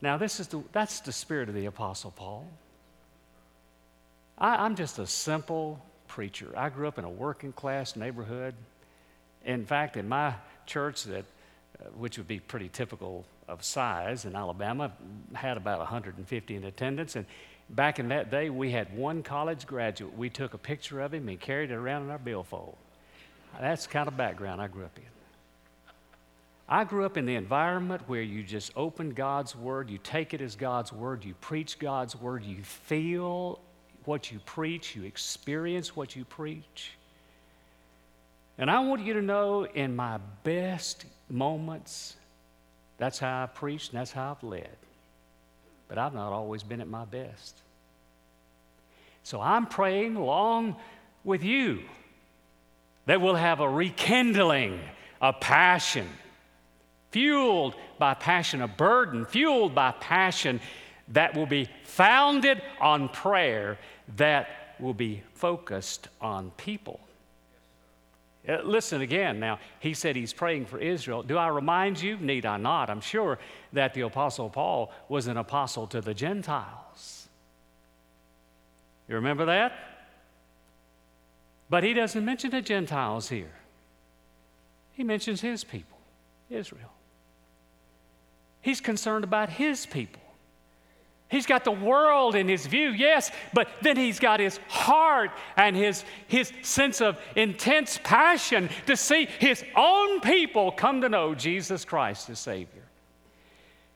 Now, 0.01 0.17
this 0.17 0.39
is 0.39 0.47
the, 0.47 0.63
that's 0.71 0.99
the 0.99 1.11
spirit 1.11 1.49
of 1.49 1.55
the 1.55 1.65
Apostle 1.65 2.11
Paul. 2.11 2.47
I, 4.37 4.65
I'm 4.65 4.75
just 4.75 4.99
a 4.99 5.07
simple 5.07 5.83
preacher. 6.07 6.53
I 6.55 6.69
grew 6.69 6.87
up 6.87 6.99
in 6.99 7.05
a 7.05 7.09
working 7.09 7.51
class 7.51 7.95
neighborhood. 7.95 8.53
In 9.45 9.65
fact, 9.65 9.97
in 9.97 10.07
my 10.07 10.33
church, 10.65 11.03
that, 11.05 11.25
uh, 11.79 11.85
which 11.97 12.17
would 12.17 12.27
be 12.27 12.39
pretty 12.39 12.69
typical 12.69 13.25
of 13.47 13.63
size 13.63 14.25
in 14.25 14.35
Alabama, 14.35 14.91
had 15.33 15.57
about 15.57 15.79
150 15.79 16.55
in 16.55 16.63
attendance. 16.65 17.15
And 17.15 17.25
back 17.69 17.97
in 17.97 18.09
that 18.09 18.29
day, 18.29 18.49
we 18.49 18.71
had 18.71 18.95
one 18.95 19.23
college 19.23 19.65
graduate. 19.65 20.15
We 20.15 20.29
took 20.29 20.53
a 20.53 20.57
picture 20.57 21.01
of 21.01 21.13
him 21.13 21.27
and 21.29 21.39
carried 21.39 21.71
it 21.71 21.75
around 21.75 22.03
in 22.03 22.11
our 22.11 22.19
billfold. 22.19 22.77
That's 23.59 23.87
the 23.87 23.93
kind 23.93 24.07
of 24.07 24.15
background 24.15 24.61
I 24.61 24.67
grew 24.67 24.85
up 24.85 24.97
in. 24.97 25.16
I 26.69 26.83
grew 26.83 27.05
up 27.05 27.15
in 27.15 27.25
the 27.25 27.35
environment 27.35 28.03
where 28.07 28.21
you 28.21 28.43
just 28.43 28.73
open 28.75 29.11
God's 29.11 29.55
Word, 29.55 29.89
you 29.89 29.97
take 29.97 30.33
it 30.33 30.41
as 30.41 30.55
God's 30.55 30.91
Word, 30.91 31.23
you 31.23 31.33
preach 31.35 31.79
God's 31.79 32.15
Word, 32.15 32.43
you 32.43 32.61
feel 32.61 33.59
what 34.03 34.31
you 34.31 34.39
preach, 34.45 34.95
you 34.95 35.03
experience 35.03 35.95
what 35.95 36.15
you 36.15 36.25
preach. 36.25 36.91
And 38.57 38.69
I 38.69 38.79
want 38.79 39.01
you 39.01 39.13
to 39.13 39.21
know 39.21 39.63
in 39.63 39.95
my 39.95 40.17
best 40.43 41.05
moments, 41.29 42.15
that's 42.97 43.19
how 43.19 43.43
I 43.43 43.45
preached 43.45 43.91
and 43.91 43.99
that's 43.99 44.11
how 44.11 44.31
I've 44.31 44.43
led. 44.43 44.75
But 45.87 45.97
I've 45.97 46.13
not 46.13 46.33
always 46.33 46.63
been 46.63 46.81
at 46.81 46.87
my 46.87 47.05
best. 47.05 47.61
So 49.23 49.39
I'm 49.39 49.67
praying 49.67 50.17
along 50.17 50.75
with 51.23 51.43
you 51.43 51.83
that 53.05 53.21
we'll 53.21 53.35
have 53.35 53.61
a 53.61 53.69
rekindling, 53.69 54.81
a 55.21 55.31
passion 55.31 56.07
fueled 57.11 57.75
by 57.97 58.13
passion, 58.13 58.61
a 58.61 58.67
burden 58.67 59.25
fueled 59.25 59.73
by 59.73 59.91
passion 59.91 60.59
that 61.09 61.35
will 61.35 61.45
be 61.45 61.69
founded 61.83 62.61
on 62.79 63.09
prayer, 63.09 63.77
that 64.17 64.75
will 64.79 64.93
be 64.93 65.23
focused 65.33 66.07
on 66.21 66.51
people. 66.57 66.99
Uh, 68.47 68.61
listen 68.63 69.01
again 69.01 69.39
now. 69.39 69.59
He 69.79 69.93
said 69.93 70.15
he's 70.15 70.33
praying 70.33 70.67
for 70.67 70.79
Israel. 70.79 71.21
Do 71.21 71.37
I 71.37 71.47
remind 71.47 72.01
you? 72.01 72.17
Need 72.17 72.45
I 72.45 72.57
not? 72.57 72.89
I'm 72.89 73.01
sure 73.01 73.39
that 73.73 73.93
the 73.93 74.01
Apostle 74.01 74.49
Paul 74.49 74.91
was 75.09 75.27
an 75.27 75.37
apostle 75.37 75.87
to 75.87 75.99
the 75.99 76.13
Gentiles. 76.13 77.27
You 79.09 79.15
remember 79.15 79.45
that? 79.45 79.73
But 81.69 81.83
he 81.83 81.93
doesn't 81.93 82.23
mention 82.23 82.51
the 82.51 82.61
Gentiles 82.61 83.27
here, 83.29 83.53
he 84.93 85.03
mentions 85.03 85.41
his 85.41 85.63
people, 85.63 85.97
Israel. 86.49 86.91
He's 88.67 88.81
concerned 88.81 89.23
about 89.23 89.47
his 89.47 89.85
people. 89.85 90.21
He's 91.29 91.45
got 91.45 91.63
the 91.63 91.71
world 91.71 92.35
in 92.35 92.49
his 92.49 92.65
view, 92.65 92.89
yes, 92.89 93.31
but 93.53 93.69
then 93.81 93.95
he's 93.95 94.19
got 94.19 94.41
his 94.41 94.57
heart 94.67 95.31
and 95.55 95.73
his, 95.73 96.03
his 96.27 96.51
sense 96.63 96.99
of 96.99 97.17
intense 97.37 97.97
passion 98.03 98.67
to 98.85 98.97
see 98.97 99.29
his 99.39 99.63
own 99.73 100.19
people 100.19 100.73
come 100.73 100.99
to 100.99 101.07
know 101.07 101.33
Jesus 101.33 101.85
Christ 101.85 102.29
as 102.29 102.39
Savior. 102.39 102.83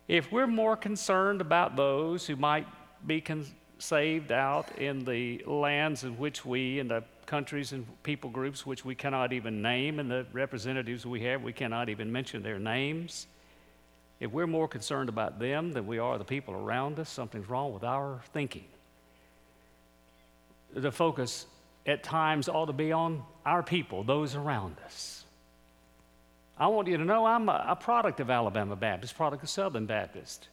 If 0.07 0.31
we're 0.31 0.47
more 0.47 0.77
concerned 0.77 1.41
about 1.41 1.75
those 1.75 2.25
who 2.25 2.37
might 2.37 2.65
be 3.05 3.19
con- 3.19 3.47
saved 3.77 4.31
out 4.31 4.77
in 4.77 5.03
the 5.03 5.43
lands 5.45 6.05
in 6.05 6.17
which 6.17 6.45
we, 6.45 6.79
in 6.79 6.87
the 6.87 7.03
countries 7.25 7.73
and 7.73 7.85
people 8.03 8.29
groups 8.29 8.65
which 8.65 8.85
we 8.85 8.95
cannot 8.95 9.33
even 9.33 9.61
name, 9.61 9.99
and 9.99 10.09
the 10.09 10.25
representatives 10.31 11.05
we 11.05 11.19
have, 11.23 11.43
we 11.43 11.51
cannot 11.51 11.89
even 11.89 12.09
mention 12.09 12.41
their 12.41 12.57
names 12.57 13.27
if 14.21 14.31
we're 14.31 14.47
more 14.47 14.67
concerned 14.67 15.09
about 15.09 15.39
them 15.39 15.73
than 15.73 15.87
we 15.87 15.97
are 15.97 16.19
the 16.19 16.23
people 16.23 16.53
around 16.53 16.99
us, 16.99 17.09
something's 17.09 17.49
wrong 17.49 17.73
with 17.73 17.83
our 17.83 18.21
thinking. 18.33 18.65
The 20.73 20.91
focus 20.91 21.47
at 21.87 22.03
times 22.03 22.47
ought 22.47 22.67
to 22.67 22.73
be 22.73 22.91
on 22.91 23.23
our 23.47 23.63
people, 23.63 24.03
those 24.03 24.35
around 24.35 24.77
us. 24.85 25.25
I 26.55 26.67
want 26.67 26.87
you 26.87 26.97
to 26.97 27.03
know 27.03 27.25
I'm 27.25 27.49
a, 27.49 27.65
a 27.69 27.75
product 27.75 28.19
of 28.19 28.29
Alabama 28.29 28.75
Baptist, 28.75 29.17
product 29.17 29.41
of 29.41 29.49
Southern 29.49 29.87
Baptist. 29.87 30.49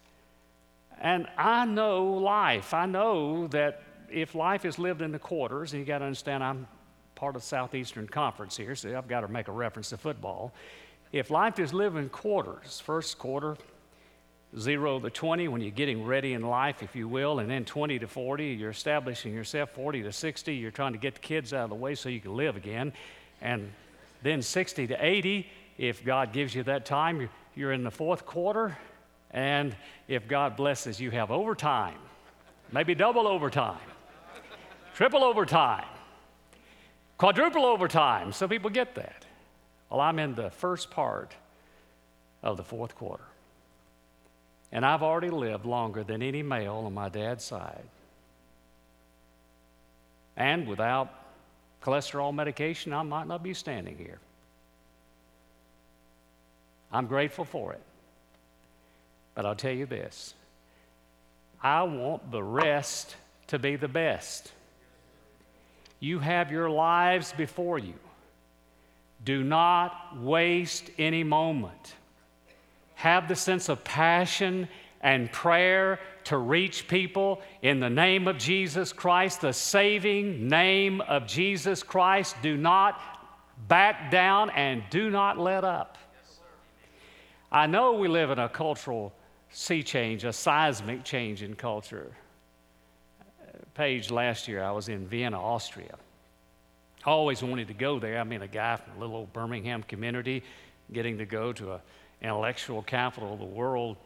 And 0.98 1.28
I 1.36 1.66
know 1.66 2.14
life. 2.14 2.72
I 2.72 2.86
know 2.86 3.48
that 3.48 3.82
if 4.10 4.34
life 4.34 4.64
is 4.64 4.78
lived 4.78 5.02
in 5.02 5.12
the 5.12 5.18
quarters, 5.18 5.74
and 5.74 5.80
you 5.80 5.86
got 5.86 5.98
to 5.98 6.06
understand 6.06 6.42
I'm 6.42 6.66
part 7.14 7.36
of 7.36 7.42
the 7.42 7.46
Southeastern 7.46 8.08
Conference 8.08 8.56
here, 8.56 8.74
so 8.74 8.96
I've 8.96 9.08
got 9.08 9.20
to 9.20 9.28
make 9.28 9.48
a 9.48 9.52
reference 9.52 9.90
to 9.90 9.98
football. 9.98 10.54
If 11.12 11.30
life 11.30 11.58
is 11.58 11.72
lived 11.72 11.96
in 11.96 12.08
quarters, 12.10 12.80
first 12.80 13.18
quarter, 13.18 13.56
zero 14.56 15.00
to 15.00 15.10
20, 15.10 15.48
when 15.48 15.60
you're 15.60 15.70
getting 15.70 16.04
ready 16.04 16.34
in 16.34 16.42
life, 16.42 16.82
if 16.82 16.94
you 16.94 17.08
will, 17.08 17.38
and 17.38 17.50
then 17.50 17.64
20 17.64 17.98
to 17.98 18.06
40, 18.06 18.46
you're 18.46 18.70
establishing 18.70 19.32
yourself, 19.32 19.70
40 19.70 20.02
to 20.02 20.12
60, 20.12 20.54
you're 20.54 20.70
trying 20.70 20.92
to 20.92 20.98
get 20.98 21.14
the 21.14 21.20
kids 21.20 21.52
out 21.52 21.64
of 21.64 21.70
the 21.70 21.76
way 21.76 21.94
so 21.94 22.08
you 22.08 22.20
can 22.20 22.36
live 22.36 22.56
again. 22.56 22.92
And 23.40 23.72
then 24.22 24.42
60 24.42 24.86
to 24.88 25.04
80, 25.04 25.46
if 25.78 26.04
God 26.04 26.32
gives 26.32 26.54
you 26.54 26.62
that 26.64 26.84
time, 26.84 27.28
you're 27.54 27.72
in 27.72 27.84
the 27.84 27.90
fourth 27.90 28.26
quarter. 28.26 28.76
And 29.30 29.76
if 30.08 30.26
God 30.28 30.56
blesses, 30.56 31.00
you 31.00 31.10
have 31.10 31.30
overtime, 31.30 31.98
maybe 32.72 32.94
double 32.94 33.26
overtime, 33.26 33.78
triple 34.94 35.22
overtime, 35.22 35.84
quadruple 37.18 37.64
overtime. 37.64 38.32
Some 38.32 38.48
people 38.48 38.70
get 38.70 38.94
that. 38.94 39.17
Well, 39.90 40.00
I'm 40.00 40.18
in 40.18 40.34
the 40.34 40.50
first 40.50 40.90
part 40.90 41.32
of 42.42 42.56
the 42.56 42.64
fourth 42.64 42.94
quarter. 42.94 43.24
And 44.70 44.84
I've 44.84 45.02
already 45.02 45.30
lived 45.30 45.64
longer 45.64 46.04
than 46.04 46.22
any 46.22 46.42
male 46.42 46.82
on 46.86 46.94
my 46.94 47.08
dad's 47.08 47.44
side. 47.44 47.84
And 50.36 50.68
without 50.68 51.12
cholesterol 51.82 52.34
medication, 52.34 52.92
I 52.92 53.02
might 53.02 53.26
not 53.26 53.42
be 53.42 53.54
standing 53.54 53.96
here. 53.96 54.18
I'm 56.92 57.06
grateful 57.06 57.44
for 57.44 57.72
it. 57.72 57.80
But 59.34 59.46
I'll 59.46 59.56
tell 59.56 59.72
you 59.72 59.86
this 59.86 60.34
I 61.62 61.82
want 61.82 62.30
the 62.30 62.42
rest 62.42 63.16
to 63.48 63.58
be 63.58 63.76
the 63.76 63.88
best. 63.88 64.52
You 66.00 66.18
have 66.20 66.52
your 66.52 66.70
lives 66.70 67.32
before 67.32 67.78
you. 67.78 67.94
Do 69.24 69.42
not 69.42 70.16
waste 70.20 70.90
any 70.98 71.24
moment. 71.24 71.94
Have 72.94 73.28
the 73.28 73.36
sense 73.36 73.68
of 73.68 73.84
passion 73.84 74.68
and 75.00 75.30
prayer 75.30 76.00
to 76.24 76.38
reach 76.38 76.88
people 76.88 77.40
in 77.62 77.80
the 77.80 77.90
name 77.90 78.26
of 78.26 78.38
Jesus 78.38 78.92
Christ, 78.92 79.40
the 79.40 79.52
saving 79.52 80.48
name 80.48 81.00
of 81.02 81.26
Jesus 81.26 81.82
Christ. 81.82 82.36
Do 82.42 82.56
not 82.56 83.00
back 83.68 84.10
down 84.10 84.50
and 84.50 84.82
do 84.90 85.10
not 85.10 85.38
let 85.38 85.64
up. 85.64 85.98
I 87.50 87.66
know 87.66 87.94
we 87.94 88.08
live 88.08 88.30
in 88.30 88.38
a 88.38 88.48
cultural 88.48 89.12
sea 89.50 89.82
change, 89.82 90.24
a 90.24 90.32
seismic 90.32 91.04
change 91.04 91.42
in 91.42 91.54
culture. 91.54 92.12
Paige 93.74 94.10
last 94.10 94.48
year, 94.48 94.62
I 94.62 94.72
was 94.72 94.88
in 94.88 95.06
Vienna, 95.06 95.40
Austria. 95.40 95.94
I 97.04 97.10
always 97.10 97.42
wanted 97.42 97.68
to 97.68 97.74
go 97.74 97.98
there. 97.98 98.18
I 98.18 98.24
mean, 98.24 98.42
a 98.42 98.48
guy 98.48 98.76
from 98.76 98.96
a 98.96 99.00
little 99.00 99.16
old 99.16 99.32
Birmingham 99.32 99.82
community 99.82 100.42
getting 100.92 101.18
to 101.18 101.26
go 101.26 101.52
to 101.52 101.74
an 101.74 101.80
intellectual 102.22 102.82
capital 102.82 103.32
of 103.34 103.38
the 103.38 103.44
world. 103.44 103.96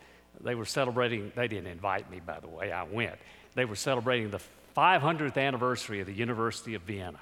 They 0.40 0.54
were 0.54 0.64
celebrating, 0.64 1.32
they 1.34 1.48
didn't 1.48 1.68
invite 1.68 2.10
me, 2.10 2.20
by 2.24 2.40
the 2.40 2.48
way, 2.48 2.72
I 2.72 2.82
went. 2.84 3.16
They 3.54 3.64
were 3.64 3.76
celebrating 3.76 4.30
the 4.30 4.40
500th 4.76 5.36
anniversary 5.36 6.00
of 6.00 6.06
the 6.06 6.12
University 6.12 6.74
of 6.74 6.82
Vienna. 6.82 7.20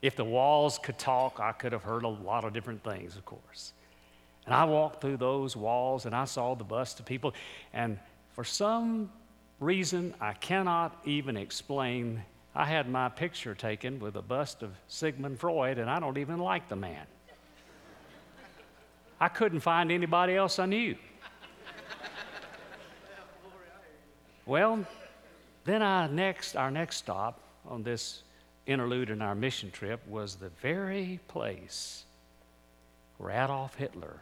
If 0.00 0.16
the 0.16 0.24
walls 0.24 0.78
could 0.82 0.98
talk, 0.98 1.38
I 1.40 1.52
could 1.52 1.72
have 1.72 1.84
heard 1.84 2.02
a 2.02 2.08
lot 2.08 2.44
of 2.44 2.52
different 2.52 2.82
things, 2.82 3.16
of 3.16 3.24
course. 3.24 3.72
And 4.46 4.54
I 4.54 4.64
walked 4.64 5.00
through 5.00 5.18
those 5.18 5.56
walls 5.56 6.06
and 6.06 6.14
I 6.14 6.24
saw 6.24 6.54
the 6.54 6.64
bust 6.64 6.98
of 6.98 7.06
people. 7.06 7.34
And 7.72 7.98
for 8.32 8.44
some 8.44 9.10
reason 9.60 10.14
I 10.20 10.32
cannot 10.32 10.98
even 11.04 11.36
explain, 11.36 12.24
I 12.54 12.66
had 12.66 12.88
my 12.88 13.08
picture 13.08 13.54
taken 13.54 13.98
with 13.98 14.16
a 14.16 14.22
bust 14.22 14.62
of 14.62 14.72
Sigmund 14.86 15.40
Freud, 15.40 15.78
and 15.78 15.88
I 15.88 16.00
don't 16.00 16.18
even 16.18 16.38
like 16.38 16.68
the 16.68 16.76
man. 16.76 17.06
I 19.20 19.28
couldn't 19.28 19.60
find 19.60 19.90
anybody 19.90 20.34
else 20.34 20.58
I 20.58 20.66
knew. 20.66 20.96
Well, 24.44 24.84
then 25.64 25.82
I 25.82 26.08
next, 26.08 26.56
our 26.56 26.70
next 26.70 26.96
stop 26.96 27.40
on 27.66 27.84
this 27.84 28.22
interlude 28.66 29.10
in 29.10 29.22
our 29.22 29.34
mission 29.34 29.70
trip 29.70 30.00
was 30.08 30.34
the 30.34 30.48
very 30.60 31.20
place 31.28 32.04
where 33.18 33.30
Adolf 33.30 33.76
Hitler 33.76 34.20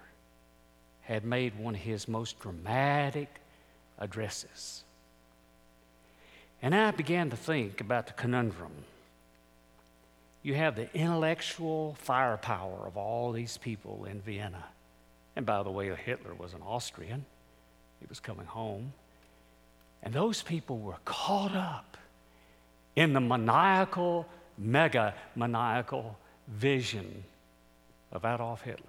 had 1.01 1.25
made 1.25 1.59
one 1.59 1.75
of 1.75 1.81
his 1.81 2.07
most 2.07 2.39
dramatic 2.39 3.29
addresses. 3.99 4.85
And 6.63 6.75
I 6.75 6.91
began 6.91 7.31
to 7.31 7.37
think 7.37 7.81
about 7.81 8.07
the 8.07 8.13
conundrum. 8.13 8.73
You 10.43 10.55
have 10.55 10.77
the 10.77 10.93
intellectual 10.95 11.97
firepower 12.01 12.87
of 12.87 12.97
all 12.97 13.33
these 13.33 13.59
people 13.59 14.05
in 14.05 14.21
Vienna. 14.21 14.65
And 15.37 15.47
by 15.47 15.63
the 15.63 15.71
way, 15.71 15.95
Hitler 15.95 16.35
was 16.35 16.55
an 16.55 16.63
Austrian, 16.63 17.25
he 18.01 18.07
was 18.09 18.21
coming 18.21 18.47
home. 18.47 18.93
And 20.03 20.15
those 20.15 20.43
people 20.43 20.79
were 20.79 20.97
caught 21.05 21.55
up 21.55 21.97
in 22.97 23.13
the 23.13 23.21
maniacal, 23.21 24.27
mega 24.57 25.15
maniacal 25.37 26.17
vision 26.49 27.23
of 28.13 28.25
Adolf 28.25 28.63
Hitler. 28.63 28.87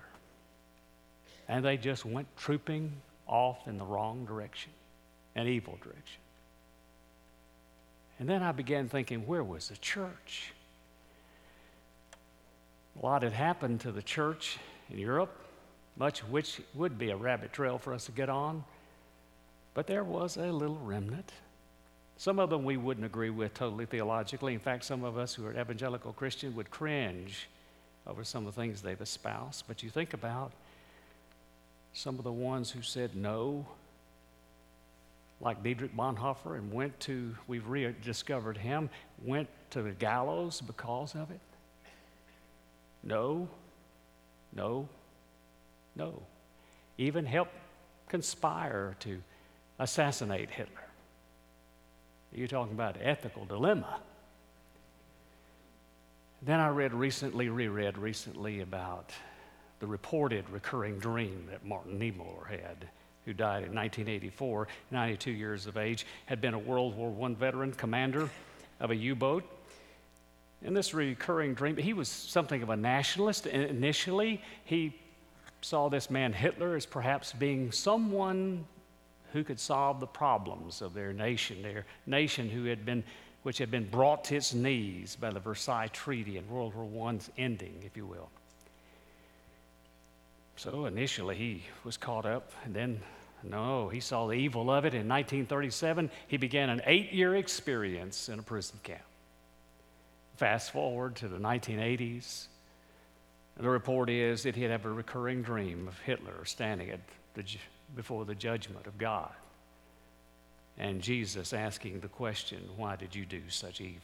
And 1.47 1.65
they 1.65 1.75
just 1.75 2.05
went 2.05 2.27
trooping 2.37 2.93
off 3.27 3.67
in 3.67 3.77
the 3.77 3.83
wrong 3.83 4.25
direction, 4.25 4.71
an 5.35 5.47
evil 5.47 5.77
direction. 5.81 6.20
And 8.21 8.29
then 8.29 8.43
I 8.43 8.51
began 8.51 8.87
thinking, 8.87 9.25
where 9.25 9.43
was 9.43 9.69
the 9.69 9.77
church? 9.77 10.53
A 13.01 13.03
lot 13.03 13.23
had 13.23 13.33
happened 13.33 13.79
to 13.79 13.91
the 13.91 14.03
church 14.03 14.59
in 14.91 14.99
Europe, 14.99 15.35
much 15.97 16.21
of 16.21 16.29
which 16.29 16.61
would 16.75 16.99
be 16.99 17.09
a 17.09 17.15
rabbit 17.15 17.51
trail 17.51 17.79
for 17.79 17.95
us 17.95 18.05
to 18.05 18.11
get 18.11 18.29
on. 18.29 18.63
But 19.73 19.87
there 19.87 20.03
was 20.03 20.37
a 20.37 20.51
little 20.51 20.77
remnant. 20.77 21.31
Some 22.17 22.37
of 22.37 22.51
them 22.51 22.63
we 22.63 22.77
wouldn't 22.77 23.07
agree 23.07 23.31
with 23.31 23.55
totally 23.55 23.87
theologically. 23.87 24.53
In 24.53 24.59
fact, 24.59 24.85
some 24.85 25.03
of 25.03 25.17
us 25.17 25.33
who 25.33 25.43
are 25.47 25.59
evangelical 25.59 26.13
Christian 26.13 26.55
would 26.55 26.69
cringe 26.69 27.49
over 28.05 28.23
some 28.23 28.45
of 28.45 28.53
the 28.53 28.61
things 28.61 28.83
they've 28.83 29.01
espoused. 29.01 29.63
But 29.67 29.81
you 29.81 29.89
think 29.89 30.13
about 30.13 30.51
some 31.93 32.19
of 32.19 32.23
the 32.23 32.31
ones 32.31 32.69
who 32.69 32.83
said 32.83 33.15
no 33.15 33.65
like 35.41 35.63
Dietrich 35.63 35.95
Bonhoeffer 35.95 36.57
and 36.57 36.71
went 36.71 36.97
to, 37.01 37.35
we've 37.47 37.67
rediscovered 37.67 38.57
him, 38.57 38.89
went 39.23 39.49
to 39.71 39.81
the 39.81 39.91
gallows 39.91 40.61
because 40.61 41.15
of 41.15 41.31
it? 41.31 41.39
No, 43.03 43.49
no, 44.55 44.87
no. 45.95 46.21
Even 46.97 47.25
helped 47.25 47.55
conspire 48.07 48.95
to 48.99 49.21
assassinate 49.79 50.51
Hitler. 50.51 50.75
You're 52.33 52.47
talking 52.47 52.73
about 52.73 52.97
ethical 53.01 53.45
dilemma. 53.45 53.99
Then 56.43 56.59
I 56.59 56.69
read 56.69 56.93
recently, 56.93 57.49
reread 57.49 57.97
recently 57.97 58.61
about 58.61 59.11
the 59.79 59.87
reported 59.87 60.49
recurring 60.49 60.99
dream 60.99 61.47
that 61.49 61.65
Martin 61.65 61.99
Niemöller 61.99 62.47
had, 62.49 62.87
who 63.25 63.33
died 63.33 63.63
in 63.63 63.75
1984, 63.75 64.67
92 64.89 65.31
years 65.31 65.67
of 65.67 65.77
age, 65.77 66.05
had 66.25 66.41
been 66.41 66.53
a 66.53 66.59
World 66.59 66.95
War 66.95 67.13
I 67.29 67.33
veteran, 67.33 67.71
commander 67.73 68.29
of 68.79 68.91
a 68.91 68.95
U 68.95 69.15
boat. 69.15 69.43
In 70.63 70.73
this 70.73 70.93
recurring 70.93 71.53
dream, 71.53 71.77
he 71.77 71.93
was 71.93 72.07
something 72.07 72.61
of 72.61 72.69
a 72.69 72.75
nationalist. 72.75 73.47
Initially, 73.47 74.41
he 74.63 74.95
saw 75.61 75.89
this 75.89 76.09
man 76.09 76.33
Hitler 76.33 76.75
as 76.75 76.85
perhaps 76.85 77.33
being 77.33 77.71
someone 77.71 78.65
who 79.33 79.43
could 79.43 79.59
solve 79.59 79.99
the 79.99 80.07
problems 80.07 80.81
of 80.81 80.93
their 80.93 81.13
nation, 81.13 81.61
their 81.61 81.85
nation 82.05 82.49
who 82.49 82.65
had 82.65 82.85
been, 82.85 83.03
which 83.43 83.57
had 83.57 83.71
been 83.71 83.87
brought 83.89 84.23
to 84.25 84.35
its 84.35 84.53
knees 84.53 85.15
by 85.15 85.29
the 85.29 85.39
Versailles 85.39 85.89
Treaty 85.93 86.37
and 86.37 86.49
World 86.49 86.75
War 86.75 87.09
I's 87.09 87.29
ending, 87.37 87.81
if 87.85 87.95
you 87.95 88.05
will. 88.05 88.29
So 90.55 90.85
initially 90.85 91.35
he 91.35 91.63
was 91.83 91.97
caught 91.97 92.25
up, 92.25 92.51
and 92.65 92.73
then 92.73 93.01
no, 93.43 93.89
he 93.89 93.99
saw 93.99 94.27
the 94.27 94.33
evil 94.33 94.69
of 94.69 94.85
it. 94.85 94.93
In 94.93 95.07
1937, 95.07 96.11
he 96.27 96.37
began 96.37 96.69
an 96.69 96.81
eight 96.85 97.11
year 97.11 97.35
experience 97.35 98.29
in 98.29 98.37
a 98.37 98.43
prison 98.43 98.79
camp. 98.83 99.01
Fast 100.35 100.71
forward 100.71 101.15
to 101.17 101.27
the 101.27 101.37
1980s, 101.37 102.45
the 103.57 103.69
report 103.69 104.09
is 104.09 104.43
that 104.43 104.55
he'd 104.55 104.69
have 104.69 104.85
a 104.85 104.91
recurring 104.91 105.41
dream 105.41 105.87
of 105.87 105.99
Hitler 105.99 106.45
standing 106.45 106.91
the, 107.33 107.43
before 107.95 108.25
the 108.25 108.35
judgment 108.35 108.87
of 108.87 108.97
God 108.97 109.31
and 110.77 111.01
Jesus 111.01 111.53
asking 111.53 111.99
the 111.99 112.07
question, 112.07 112.59
Why 112.75 112.95
did 112.95 113.15
you 113.15 113.25
do 113.25 113.41
such 113.49 113.81
evil? 113.81 114.01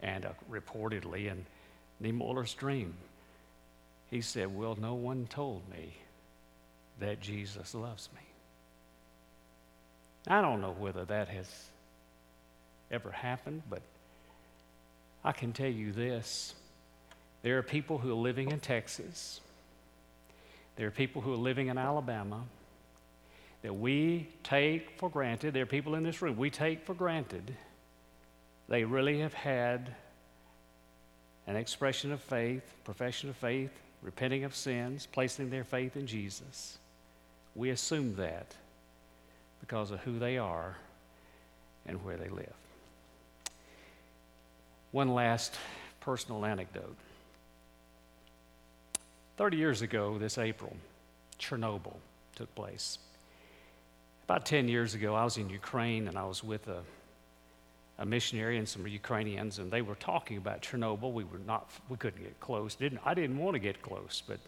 And 0.00 0.24
uh, 0.24 0.30
reportedly 0.50 1.30
in 1.30 1.44
Niemöller's 2.02 2.54
dream, 2.54 2.94
he 4.10 4.20
said, 4.20 4.54
Well, 4.54 4.76
no 4.80 4.94
one 4.94 5.26
told 5.26 5.68
me 5.70 5.96
that 7.00 7.20
Jesus 7.20 7.74
loves 7.74 8.08
me. 8.14 8.20
I 10.28 10.40
don't 10.40 10.60
know 10.60 10.74
whether 10.78 11.04
that 11.04 11.28
has 11.28 11.46
ever 12.90 13.10
happened, 13.10 13.62
but 13.68 13.82
I 15.24 15.32
can 15.32 15.52
tell 15.52 15.70
you 15.70 15.92
this 15.92 16.54
there 17.42 17.58
are 17.58 17.62
people 17.62 17.98
who 17.98 18.10
are 18.10 18.14
living 18.14 18.50
in 18.50 18.60
Texas, 18.60 19.40
there 20.76 20.88
are 20.88 20.92
people 20.92 21.22
who 21.22 21.32
are 21.32 21.38
living 21.38 21.68
in 21.68 21.78
Alabama 21.78 22.42
that 23.62 23.74
we 23.74 24.28
take 24.42 24.98
for 24.98 25.08
granted. 25.08 25.54
There 25.54 25.62
are 25.62 25.66
people 25.66 25.94
in 25.94 26.02
this 26.02 26.22
room 26.22 26.36
we 26.36 26.50
take 26.50 26.84
for 26.84 26.94
granted. 26.94 27.56
They 28.68 28.84
really 28.84 29.20
have 29.20 29.34
had 29.34 29.94
an 31.46 31.56
expression 31.56 32.12
of 32.12 32.20
faith, 32.20 32.62
profession 32.84 33.30
of 33.30 33.36
faith, 33.36 33.70
repenting 34.06 34.44
of 34.44 34.54
sins, 34.54 35.06
placing 35.10 35.50
their 35.50 35.64
faith 35.64 35.96
in 35.96 36.06
Jesus. 36.06 36.78
We 37.56 37.70
assume 37.70 38.14
that 38.16 38.54
because 39.60 39.90
of 39.90 39.98
who 40.00 40.20
they 40.20 40.38
are 40.38 40.76
and 41.86 42.02
where 42.04 42.16
they 42.16 42.28
live. 42.28 42.54
One 44.92 45.12
last 45.12 45.56
personal 46.00 46.46
anecdote. 46.46 46.94
30 49.38 49.56
years 49.56 49.82
ago, 49.82 50.16
this 50.18 50.38
April, 50.38 50.74
Chernobyl 51.40 51.96
took 52.36 52.54
place. 52.54 52.98
About 54.24 54.46
10 54.46 54.68
years 54.68 54.94
ago, 54.94 55.16
I 55.16 55.24
was 55.24 55.36
in 55.36 55.50
Ukraine 55.50 56.06
and 56.06 56.16
I 56.16 56.24
was 56.24 56.44
with 56.44 56.68
a, 56.68 56.82
a 57.98 58.06
missionary 58.06 58.58
and 58.58 58.68
some 58.68 58.86
Ukrainians, 58.86 59.58
and 59.58 59.70
they 59.70 59.82
were 59.82 59.94
talking 59.96 60.36
about 60.36 60.62
Chernobyl. 60.62 61.12
We 61.12 61.24
were 61.24 61.38
not, 61.46 61.70
we 61.88 61.96
couldn't 61.96 62.22
get 62.22 62.38
close. 62.40 62.74
Didn't, 62.74 63.00
I 63.04 63.14
didn't 63.14 63.38
want 63.38 63.54
to 63.54 63.58
get 63.58 63.80
close, 63.80 64.22
but 64.26 64.38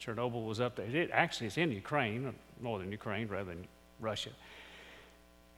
Chernobyl 0.00 0.46
was 0.46 0.60
up 0.60 0.76
there. 0.76 0.86
It, 0.86 1.10
actually, 1.12 1.46
it's 1.46 1.58
in 1.58 1.70
Ukraine, 1.70 2.34
northern 2.60 2.90
Ukraine 2.90 3.28
rather 3.28 3.50
than 3.50 3.66
Russia. 4.00 4.30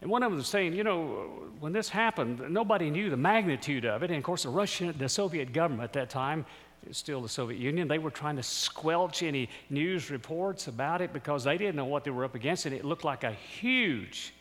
And 0.03 0.11
one 0.11 0.23
of 0.23 0.31
them 0.31 0.39
was 0.39 0.49
saying, 0.49 0.75
you 0.75 0.85
know, 0.85 1.51
when 1.61 1.73
this 1.73 1.89
happened, 1.89 2.41
nobody 2.49 2.91
knew 2.91 3.11
the 3.11 3.19
magnitude 3.19 3.85
of 3.85 4.03
it. 4.03 4.11
And 4.11 4.19
of 4.19 4.25
course, 4.25 4.45
the 4.45 4.49
Russian, 4.49 4.95
the 4.97 5.09
Soviet 5.09 5.53
government 5.53 5.83
at 5.83 5.93
that 5.95 6.11
time 6.11 6.47
still 6.93 7.21
the 7.21 7.29
Soviet 7.29 7.59
Union. 7.59 7.89
They 7.89 7.99
were 7.99 8.11
trying 8.11 8.37
to 8.37 8.43
squelch 8.43 9.23
any 9.23 9.49
news 9.69 10.11
reports 10.11 10.69
about 10.69 11.01
it 11.01 11.13
because 11.13 11.45
they 11.45 11.59
didn't 11.59 11.77
know 11.77 11.85
what 11.85 12.05
they 12.05 12.11
were 12.11 12.25
up 12.25 12.35
against, 12.35 12.67
and 12.67 12.75
it 12.75 12.85
looked 12.85 13.05
like 13.05 13.25
a 13.25 13.33
huge 13.33 14.35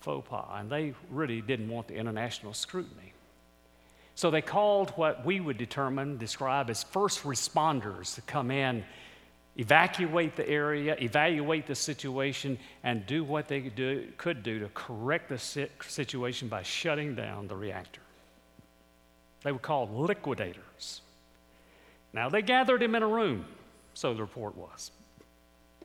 faux 0.00 0.26
pas, 0.28 0.46
and 0.54 0.70
they 0.70 0.94
really 1.10 1.40
didn't 1.40 1.68
want 1.68 1.88
the 1.88 1.94
international 1.94 2.54
scrutiny. 2.54 3.12
So 4.14 4.30
they 4.30 4.42
called 4.42 4.90
what 4.90 5.24
we 5.24 5.40
would 5.40 5.56
determine, 5.56 6.18
describe 6.18 6.68
as 6.68 6.82
first 6.82 7.22
responders 7.22 8.14
to 8.16 8.20
come 8.22 8.50
in, 8.50 8.84
evacuate 9.56 10.36
the 10.36 10.48
area, 10.48 10.96
evaluate 11.00 11.66
the 11.66 11.74
situation, 11.74 12.58
and 12.82 13.06
do 13.06 13.24
what 13.24 13.48
they 13.48 13.60
could 13.60 13.74
do, 13.74 14.06
could 14.16 14.42
do 14.42 14.58
to 14.58 14.68
correct 14.74 15.28
the 15.28 15.68
situation 15.86 16.48
by 16.48 16.62
shutting 16.62 17.14
down 17.14 17.48
the 17.48 17.56
reactor. 17.56 18.02
They 19.42 19.52
were 19.52 19.58
called 19.58 19.94
liquidators. 19.94 21.00
Now 22.12 22.28
they 22.28 22.42
gathered 22.42 22.82
him 22.82 22.94
in 22.94 23.02
a 23.02 23.08
room, 23.08 23.46
so 23.94 24.12
the 24.14 24.20
report 24.20 24.56
was. 24.56 24.90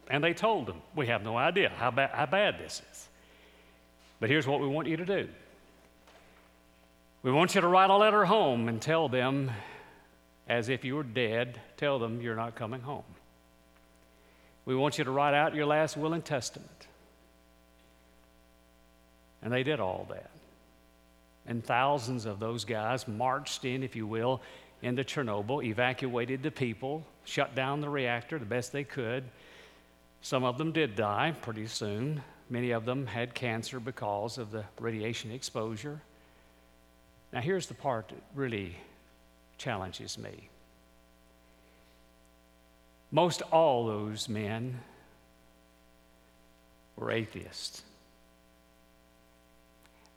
And 0.09 0.23
they 0.23 0.33
told 0.33 0.69
him, 0.69 0.81
We 0.95 1.07
have 1.07 1.23
no 1.23 1.37
idea 1.37 1.69
how, 1.69 1.91
ba- 1.91 2.11
how 2.13 2.25
bad 2.25 2.59
this 2.59 2.81
is. 2.91 3.07
But 4.25 4.31
here's 4.31 4.47
what 4.47 4.59
we 4.59 4.67
want 4.67 4.87
you 4.87 4.97
to 4.97 5.05
do 5.05 5.29
we 7.21 7.31
want 7.31 7.53
you 7.53 7.61
to 7.61 7.67
write 7.67 7.91
a 7.91 7.95
letter 7.95 8.25
home 8.25 8.67
and 8.67 8.81
tell 8.81 9.07
them, 9.07 9.51
as 10.49 10.67
if 10.67 10.83
you 10.83 10.95
were 10.95 11.03
dead, 11.03 11.61
tell 11.77 11.99
them 11.99 12.21
you're 12.21 12.35
not 12.35 12.55
coming 12.55 12.81
home. 12.81 13.03
We 14.65 14.75
want 14.75 14.97
you 14.97 15.03
to 15.03 15.11
write 15.11 15.35
out 15.35 15.53
your 15.53 15.67
last 15.67 15.95
will 15.95 16.13
and 16.13 16.25
testament. 16.25 16.87
And 19.43 19.53
they 19.53 19.61
did 19.61 19.79
all 19.79 20.07
that. 20.09 20.31
And 21.45 21.63
thousands 21.63 22.25
of 22.25 22.39
those 22.39 22.65
guys 22.65 23.07
marched 23.07 23.63
in, 23.63 23.83
if 23.83 23.95
you 23.95 24.07
will, 24.07 24.41
into 24.81 25.03
Chernobyl, 25.03 25.63
evacuated 25.63 26.41
the 26.41 26.49
people, 26.49 27.05
shut 27.25 27.53
down 27.53 27.79
the 27.79 27.89
reactor 27.89 28.39
the 28.39 28.45
best 28.45 28.71
they 28.71 28.85
could. 28.85 29.23
Some 30.23 30.43
of 30.43 30.57
them 30.57 30.71
did 30.71 30.95
die 30.95 31.35
pretty 31.43 31.67
soon. 31.67 32.23
Many 32.49 32.71
of 32.71 32.85
them 32.85 33.07
had 33.07 33.33
cancer 33.33 33.79
because 33.79 34.37
of 34.37 34.51
the 34.51 34.65
radiation 34.79 35.31
exposure. 35.31 36.01
Now, 37.33 37.41
here's 37.41 37.67
the 37.67 37.73
part 37.73 38.09
that 38.09 38.21
really 38.33 38.75
challenges 39.57 40.17
me. 40.17 40.49
Most 43.11 43.41
all 43.43 43.85
those 43.85 44.29
men 44.29 44.79
were 46.95 47.11
atheists. 47.11 47.81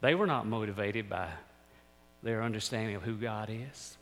They 0.00 0.14
were 0.14 0.26
not 0.26 0.46
motivated 0.46 1.08
by 1.08 1.28
their 2.22 2.42
understanding 2.42 2.94
of 2.94 3.02
who 3.02 3.14
God 3.14 3.48
is 3.50 3.96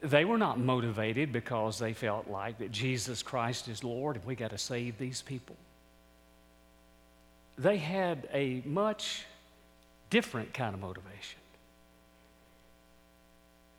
they 0.00 0.24
were 0.24 0.38
not 0.38 0.58
motivated 0.58 1.32
because 1.32 1.78
they 1.78 1.92
felt 1.92 2.28
like 2.28 2.58
that 2.58 2.70
Jesus 2.70 3.22
Christ 3.22 3.68
is 3.68 3.82
Lord 3.82 4.16
and 4.16 4.24
we 4.24 4.34
got 4.34 4.50
to 4.50 4.58
save 4.58 4.98
these 4.98 5.22
people. 5.22 5.56
They 7.58 7.78
had 7.78 8.28
a 8.32 8.62
much 8.64 9.26
different 10.10 10.54
kind 10.54 10.74
of 10.74 10.80
motivation. 10.80 11.40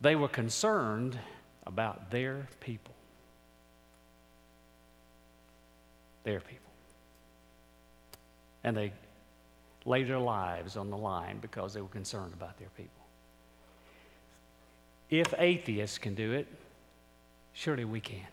They 0.01 0.15
were 0.15 0.27
concerned 0.27 1.17
about 1.65 2.11
their 2.11 2.47
people. 2.59 2.93
Their 6.23 6.41
people. 6.41 6.71
And 8.63 8.75
they 8.75 8.91
laid 9.85 10.07
their 10.07 10.19
lives 10.19 10.75
on 10.75 10.89
the 10.89 10.97
line 10.97 11.39
because 11.39 11.73
they 11.73 11.81
were 11.81 11.87
concerned 11.87 12.33
about 12.33 12.57
their 12.59 12.69
people. 12.75 12.91
If 15.09 15.33
atheists 15.37 15.97
can 15.97 16.15
do 16.15 16.33
it, 16.33 16.47
surely 17.53 17.85
we 17.85 18.01
can. 18.01 18.27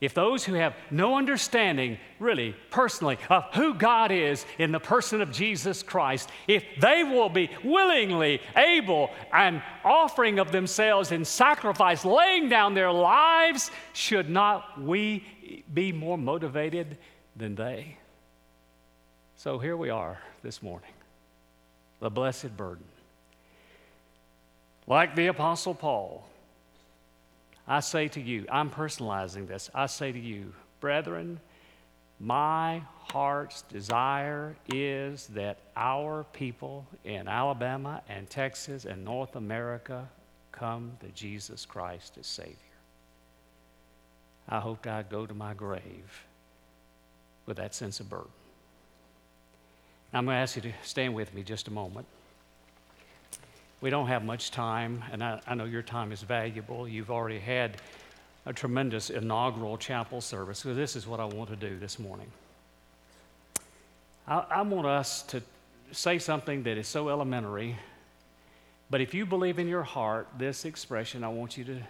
If 0.00 0.14
those 0.14 0.44
who 0.44 0.54
have 0.54 0.74
no 0.90 1.16
understanding, 1.16 1.98
really, 2.18 2.56
personally, 2.70 3.18
of 3.28 3.44
who 3.52 3.74
God 3.74 4.10
is 4.10 4.46
in 4.58 4.72
the 4.72 4.80
person 4.80 5.20
of 5.20 5.30
Jesus 5.30 5.82
Christ, 5.82 6.30
if 6.48 6.64
they 6.80 7.04
will 7.04 7.28
be 7.28 7.50
willingly 7.62 8.40
able 8.56 9.10
and 9.30 9.62
offering 9.84 10.38
of 10.38 10.52
themselves 10.52 11.12
in 11.12 11.26
sacrifice, 11.26 12.02
laying 12.02 12.48
down 12.48 12.72
their 12.72 12.90
lives, 12.90 13.70
should 13.92 14.30
not 14.30 14.80
we 14.80 15.22
be 15.74 15.92
more 15.92 16.16
motivated 16.16 16.96
than 17.36 17.54
they? 17.54 17.98
So 19.36 19.58
here 19.58 19.76
we 19.76 19.90
are 19.90 20.18
this 20.42 20.62
morning, 20.62 20.92
the 22.00 22.08
blessed 22.08 22.56
burden. 22.56 22.84
Like 24.86 25.14
the 25.14 25.26
Apostle 25.26 25.74
Paul, 25.74 26.26
I 27.70 27.78
say 27.78 28.08
to 28.08 28.20
you, 28.20 28.46
I'm 28.50 28.68
personalizing 28.68 29.46
this. 29.46 29.70
I 29.72 29.86
say 29.86 30.10
to 30.10 30.18
you, 30.18 30.52
brethren, 30.80 31.38
My 32.18 32.82
heart's 33.12 33.62
desire 33.62 34.56
is 34.68 35.28
that 35.28 35.58
our 35.76 36.24
people 36.32 36.84
in 37.04 37.28
Alabama 37.28 38.02
and 38.08 38.28
Texas 38.28 38.86
and 38.86 39.04
North 39.04 39.36
America 39.36 40.08
come 40.50 40.96
to 40.98 41.06
Jesus 41.10 41.64
Christ 41.64 42.18
as 42.18 42.26
Savior. 42.26 42.56
I 44.48 44.58
hoped 44.58 44.88
I'd 44.88 45.08
go 45.08 45.24
to 45.24 45.32
my 45.32 45.54
grave 45.54 46.26
with 47.46 47.58
that 47.58 47.72
sense 47.72 48.00
of 48.00 48.10
burden. 48.10 48.32
I'm 50.12 50.24
going 50.24 50.34
to 50.34 50.40
ask 50.40 50.56
you 50.56 50.62
to 50.62 50.72
stand 50.82 51.14
with 51.14 51.32
me 51.32 51.44
just 51.44 51.68
a 51.68 51.70
moment. 51.70 52.08
We 53.80 53.88
don't 53.88 54.08
have 54.08 54.24
much 54.24 54.50
time, 54.50 55.02
and 55.10 55.24
I, 55.24 55.40
I 55.46 55.54
know 55.54 55.64
your 55.64 55.82
time 55.82 56.12
is 56.12 56.22
valuable. 56.22 56.86
You've 56.86 57.10
already 57.10 57.38
had 57.38 57.78
a 58.46 58.52
tremendous 58.52 59.10
inaugural 59.10 59.78
chapel 59.78 60.20
service. 60.20 60.58
So, 60.58 60.74
this 60.74 60.96
is 60.96 61.06
what 61.06 61.20
I 61.20 61.24
want 61.24 61.50
to 61.50 61.56
do 61.56 61.78
this 61.78 61.98
morning. 61.98 62.30
I, 64.28 64.44
I, 64.50 64.62
want 64.62 64.86
us 64.86 65.22
to 65.24 65.42
say 65.92 66.18
something 66.18 66.62
that 66.64 66.76
is 66.76 66.88
so 66.88 67.08
elementary, 67.08 67.76
but 68.90 69.00
if 69.00 69.14
you 69.14 69.24
believe 69.24 69.58
in 69.58 69.68
your 69.68 69.82
heart 69.82 70.28
this 70.38 70.64
expression, 70.64 71.24
I 71.24 71.28
want 71.28 71.56
you 71.56 71.64
to, 71.64 71.80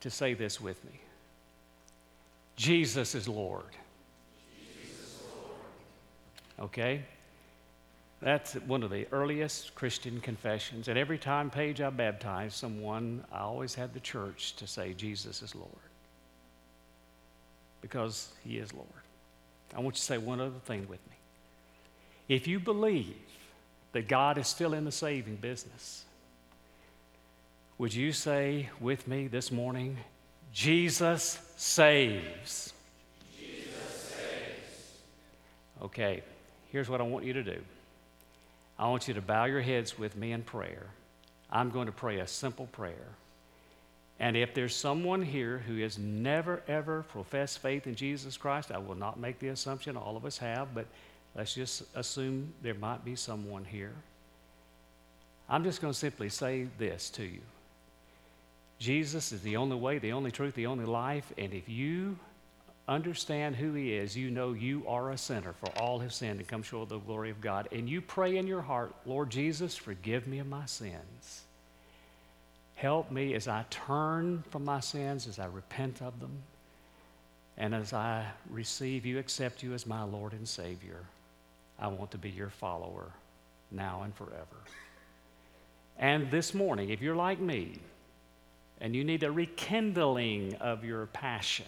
to 0.00 0.10
say 0.10 0.34
this 0.34 0.60
with 0.60 0.84
me 0.84 1.00
Jesus 2.56 3.14
is 3.14 3.28
Lord. 3.28 3.64
Jesus 4.58 5.00
is 5.00 5.22
Lord. 6.58 6.70
Okay? 6.70 7.02
That's 8.22 8.54
one 8.54 8.84
of 8.84 8.90
the 8.90 9.08
earliest 9.10 9.74
Christian 9.74 10.20
confessions. 10.20 10.86
And 10.86 10.96
every 10.96 11.18
time 11.18 11.50
Paige 11.50 11.80
I 11.80 11.90
baptize 11.90 12.54
someone, 12.54 13.24
I 13.32 13.40
always 13.40 13.74
had 13.74 13.92
the 13.92 14.00
church 14.00 14.54
to 14.56 14.66
say, 14.68 14.94
Jesus 14.94 15.42
is 15.42 15.56
Lord. 15.56 15.68
Because 17.80 18.32
he 18.44 18.58
is 18.58 18.72
Lord. 18.72 18.86
I 19.74 19.80
want 19.80 19.96
you 19.96 19.98
to 19.98 20.02
say 20.02 20.18
one 20.18 20.40
other 20.40 20.60
thing 20.66 20.82
with 20.82 21.00
me. 21.10 21.16
If 22.28 22.46
you 22.46 22.60
believe 22.60 23.16
that 23.90 24.06
God 24.06 24.38
is 24.38 24.46
still 24.46 24.72
in 24.72 24.84
the 24.84 24.92
saving 24.92 25.36
business, 25.36 26.04
would 27.76 27.92
you 27.92 28.12
say 28.12 28.70
with 28.80 29.08
me 29.08 29.26
this 29.26 29.50
morning, 29.50 29.96
Jesus 30.52 31.40
saves? 31.56 32.72
Jesus 33.36 34.14
saves. 34.16 34.98
Okay, 35.82 36.22
here's 36.70 36.88
what 36.88 37.00
I 37.00 37.04
want 37.04 37.24
you 37.24 37.32
to 37.32 37.42
do. 37.42 37.58
I 38.82 38.88
want 38.88 39.06
you 39.06 39.14
to 39.14 39.22
bow 39.22 39.44
your 39.44 39.60
heads 39.60 39.96
with 39.96 40.16
me 40.16 40.32
in 40.32 40.42
prayer. 40.42 40.88
I'm 41.48 41.70
going 41.70 41.86
to 41.86 41.92
pray 41.92 42.18
a 42.18 42.26
simple 42.26 42.66
prayer. 42.66 43.14
And 44.18 44.36
if 44.36 44.54
there's 44.54 44.74
someone 44.74 45.22
here 45.22 45.58
who 45.58 45.80
has 45.82 45.98
never, 45.98 46.64
ever 46.66 47.04
professed 47.04 47.60
faith 47.60 47.86
in 47.86 47.94
Jesus 47.94 48.36
Christ, 48.36 48.72
I 48.72 48.78
will 48.78 48.96
not 48.96 49.20
make 49.20 49.38
the 49.38 49.48
assumption 49.48 49.96
all 49.96 50.16
of 50.16 50.24
us 50.24 50.36
have, 50.38 50.74
but 50.74 50.86
let's 51.36 51.54
just 51.54 51.84
assume 51.94 52.52
there 52.60 52.74
might 52.74 53.04
be 53.04 53.14
someone 53.14 53.64
here. 53.64 53.94
I'm 55.48 55.62
just 55.62 55.80
going 55.80 55.92
to 55.92 55.98
simply 55.98 56.28
say 56.28 56.66
this 56.76 57.08
to 57.10 57.22
you 57.22 57.42
Jesus 58.80 59.30
is 59.30 59.42
the 59.42 59.58
only 59.58 59.76
way, 59.76 59.98
the 59.98 60.10
only 60.10 60.32
truth, 60.32 60.56
the 60.56 60.66
only 60.66 60.86
life. 60.86 61.32
And 61.38 61.54
if 61.54 61.68
you 61.68 62.18
understand 62.88 63.56
who 63.56 63.72
He 63.74 63.94
is, 63.94 64.16
you 64.16 64.30
know 64.30 64.52
you 64.52 64.84
are 64.86 65.10
a 65.10 65.18
sinner, 65.18 65.52
for 65.52 65.68
all 65.78 65.98
have 66.00 66.12
sinned 66.12 66.40
and 66.40 66.48
come 66.48 66.62
short 66.62 66.84
of 66.84 66.88
the 66.88 66.98
glory 66.98 67.30
of 67.30 67.40
God. 67.40 67.68
And 67.72 67.88
you 67.88 68.00
pray 68.00 68.36
in 68.36 68.46
your 68.46 68.62
heart, 68.62 68.94
Lord 69.06 69.30
Jesus, 69.30 69.76
forgive 69.76 70.26
me 70.26 70.38
of 70.38 70.46
my 70.46 70.66
sins. 70.66 71.42
Help 72.74 73.10
me 73.12 73.34
as 73.34 73.46
I 73.46 73.64
turn 73.70 74.42
from 74.50 74.64
my 74.64 74.80
sins, 74.80 75.28
as 75.28 75.38
I 75.38 75.46
repent 75.46 76.02
of 76.02 76.18
them, 76.18 76.42
and 77.56 77.74
as 77.74 77.92
I 77.92 78.26
receive 78.50 79.06
you, 79.06 79.18
accept 79.18 79.62
you 79.62 79.72
as 79.74 79.86
my 79.86 80.02
Lord 80.02 80.32
and 80.32 80.48
Savior. 80.48 81.00
I 81.78 81.88
want 81.88 82.10
to 82.12 82.18
be 82.18 82.30
your 82.30 82.50
follower 82.50 83.12
now 83.70 84.02
and 84.02 84.14
forever. 84.14 84.46
And 85.98 86.30
this 86.30 86.54
morning, 86.54 86.90
if 86.90 87.00
you're 87.00 87.14
like 87.14 87.38
me, 87.38 87.78
and 88.80 88.96
you 88.96 89.04
need 89.04 89.22
a 89.22 89.30
rekindling 89.30 90.56
of 90.56 90.84
your 90.84 91.06
passion, 91.06 91.66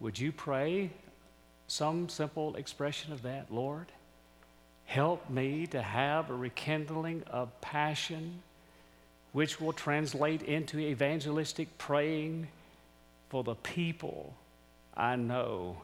would 0.00 0.18
you 0.18 0.32
pray 0.32 0.90
some 1.66 2.08
simple 2.08 2.56
expression 2.56 3.12
of 3.12 3.22
that? 3.22 3.52
Lord, 3.52 3.86
help 4.86 5.28
me 5.28 5.66
to 5.68 5.82
have 5.82 6.30
a 6.30 6.34
rekindling 6.34 7.24
of 7.30 7.60
passion, 7.60 8.42
which 9.32 9.60
will 9.60 9.72
translate 9.72 10.42
into 10.42 10.78
evangelistic 10.78 11.76
praying 11.78 12.48
for 13.28 13.44
the 13.44 13.54
people 13.56 14.34
I 14.96 15.16
know 15.16 15.82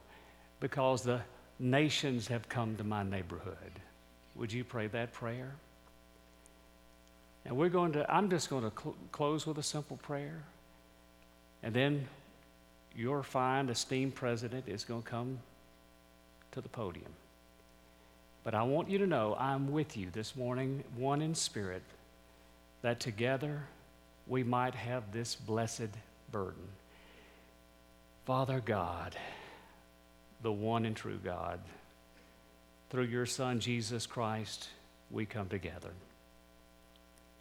because 0.60 1.02
the 1.02 1.20
nations 1.58 2.28
have 2.28 2.48
come 2.48 2.76
to 2.76 2.84
my 2.84 3.02
neighborhood. 3.02 3.56
Would 4.36 4.52
you 4.52 4.64
pray 4.64 4.86
that 4.88 5.12
prayer? 5.12 5.52
And 7.44 7.56
we're 7.56 7.68
going 7.68 7.92
to, 7.92 8.10
I'm 8.12 8.30
just 8.30 8.48
going 8.48 8.64
to 8.64 8.72
cl- 8.76 8.96
close 9.12 9.46
with 9.46 9.58
a 9.58 9.62
simple 9.62 9.98
prayer. 9.98 10.42
And 11.62 11.74
then 11.74 12.08
your 12.96 13.22
fine, 13.22 13.68
esteemed 13.68 14.14
president 14.14 14.68
is 14.68 14.84
going 14.84 15.02
to 15.02 15.08
come 15.08 15.38
to 16.52 16.60
the 16.60 16.68
podium. 16.68 17.12
But 18.44 18.54
I 18.54 18.62
want 18.62 18.90
you 18.90 18.98
to 18.98 19.06
know 19.06 19.36
I'm 19.38 19.72
with 19.72 19.96
you 19.96 20.08
this 20.12 20.36
morning, 20.36 20.84
one 20.96 21.22
in 21.22 21.34
spirit, 21.34 21.82
that 22.82 23.00
together 23.00 23.62
we 24.26 24.42
might 24.42 24.74
have 24.74 25.12
this 25.12 25.34
blessed 25.34 25.88
burden. 26.30 26.68
Father 28.26 28.60
God, 28.64 29.16
the 30.42 30.52
one 30.52 30.84
and 30.84 30.94
true 30.94 31.18
God, 31.22 31.58
through 32.90 33.04
your 33.04 33.26
Son, 33.26 33.60
Jesus 33.60 34.06
Christ, 34.06 34.68
we 35.10 35.26
come 35.26 35.48
together. 35.48 35.90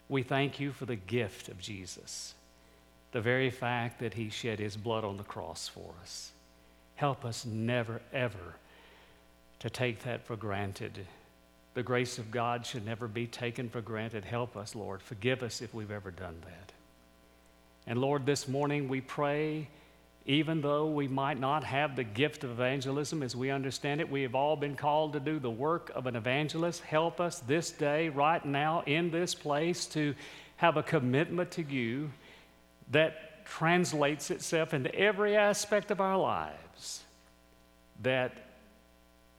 We 0.09 0.23
thank 0.23 0.59
you 0.59 0.71
for 0.71 0.85
the 0.85 0.95
gift 0.95 1.49
of 1.49 1.59
Jesus 1.59 2.33
the 3.13 3.21
very 3.21 3.51
fact 3.51 3.99
that 3.99 4.15
he 4.15 4.29
shed 4.29 4.59
his 4.59 4.75
blood 4.75 5.05
on 5.05 5.17
the 5.17 5.23
cross 5.23 5.67
for 5.67 5.93
us. 6.01 6.31
Help 6.95 7.23
us 7.23 7.45
never, 7.45 8.01
ever 8.11 8.55
to 9.59 9.69
take 9.69 10.03
that 10.03 10.25
for 10.25 10.35
granted. 10.35 11.05
The 11.75 11.83
grace 11.83 12.17
of 12.17 12.31
God 12.31 12.65
should 12.65 12.85
never 12.85 13.07
be 13.07 13.27
taken 13.27 13.69
for 13.69 13.81
granted. 13.81 14.25
Help 14.25 14.57
us, 14.57 14.75
Lord. 14.75 15.01
Forgive 15.01 15.41
us 15.41 15.61
if 15.61 15.73
we've 15.73 15.91
ever 15.91 16.11
done 16.11 16.35
that. 16.41 16.71
And 17.85 18.01
Lord, 18.01 18.25
this 18.25 18.47
morning 18.47 18.87
we 18.87 18.99
pray, 18.99 19.67
even 20.25 20.61
though 20.61 20.87
we 20.87 21.07
might 21.07 21.39
not 21.39 21.63
have 21.63 21.95
the 21.95 22.03
gift 22.03 22.43
of 22.43 22.49
evangelism 22.51 23.21
as 23.21 23.35
we 23.35 23.51
understand 23.51 24.01
it, 24.01 24.09
we 24.09 24.23
have 24.23 24.35
all 24.35 24.55
been 24.55 24.75
called 24.75 25.13
to 25.13 25.19
do 25.19 25.37
the 25.37 25.51
work 25.51 25.91
of 25.93 26.07
an 26.07 26.15
evangelist. 26.15 26.81
Help 26.81 27.19
us 27.19 27.39
this 27.39 27.71
day, 27.71 28.09
right 28.09 28.43
now, 28.43 28.81
in 28.87 29.11
this 29.11 29.35
place, 29.35 29.85
to 29.87 30.15
have 30.57 30.77
a 30.77 30.83
commitment 30.83 31.51
to 31.51 31.63
you 31.63 32.09
that 32.91 33.45
translates 33.45 34.31
itself 34.31 34.73
into 34.73 34.93
every 34.95 35.35
aspect 35.35 35.91
of 35.91 36.01
our 36.01 36.17
lives. 36.17 37.03
That 38.01 38.33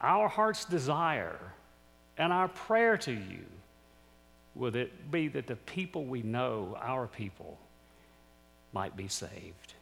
our 0.00 0.28
heart's 0.28 0.64
desire 0.64 1.38
and 2.18 2.32
our 2.32 2.48
prayer 2.48 2.96
to 2.98 3.12
you 3.12 3.44
would 4.54 4.76
it 4.76 5.10
be 5.10 5.28
that 5.28 5.46
the 5.46 5.56
people 5.56 6.04
we 6.04 6.22
know, 6.22 6.76
our 6.80 7.06
people, 7.06 7.58
might 8.72 8.96
be 8.96 9.08
saved. 9.08 9.74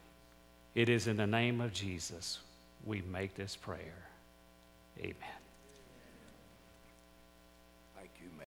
It 0.73 0.89
is 0.89 1.07
in 1.07 1.17
the 1.17 1.27
name 1.27 1.61
of 1.61 1.73
Jesus 1.73 2.39
we 2.85 3.01
make 3.01 3.35
this 3.35 3.55
prayer. 3.55 4.07
Amen. 4.99 5.42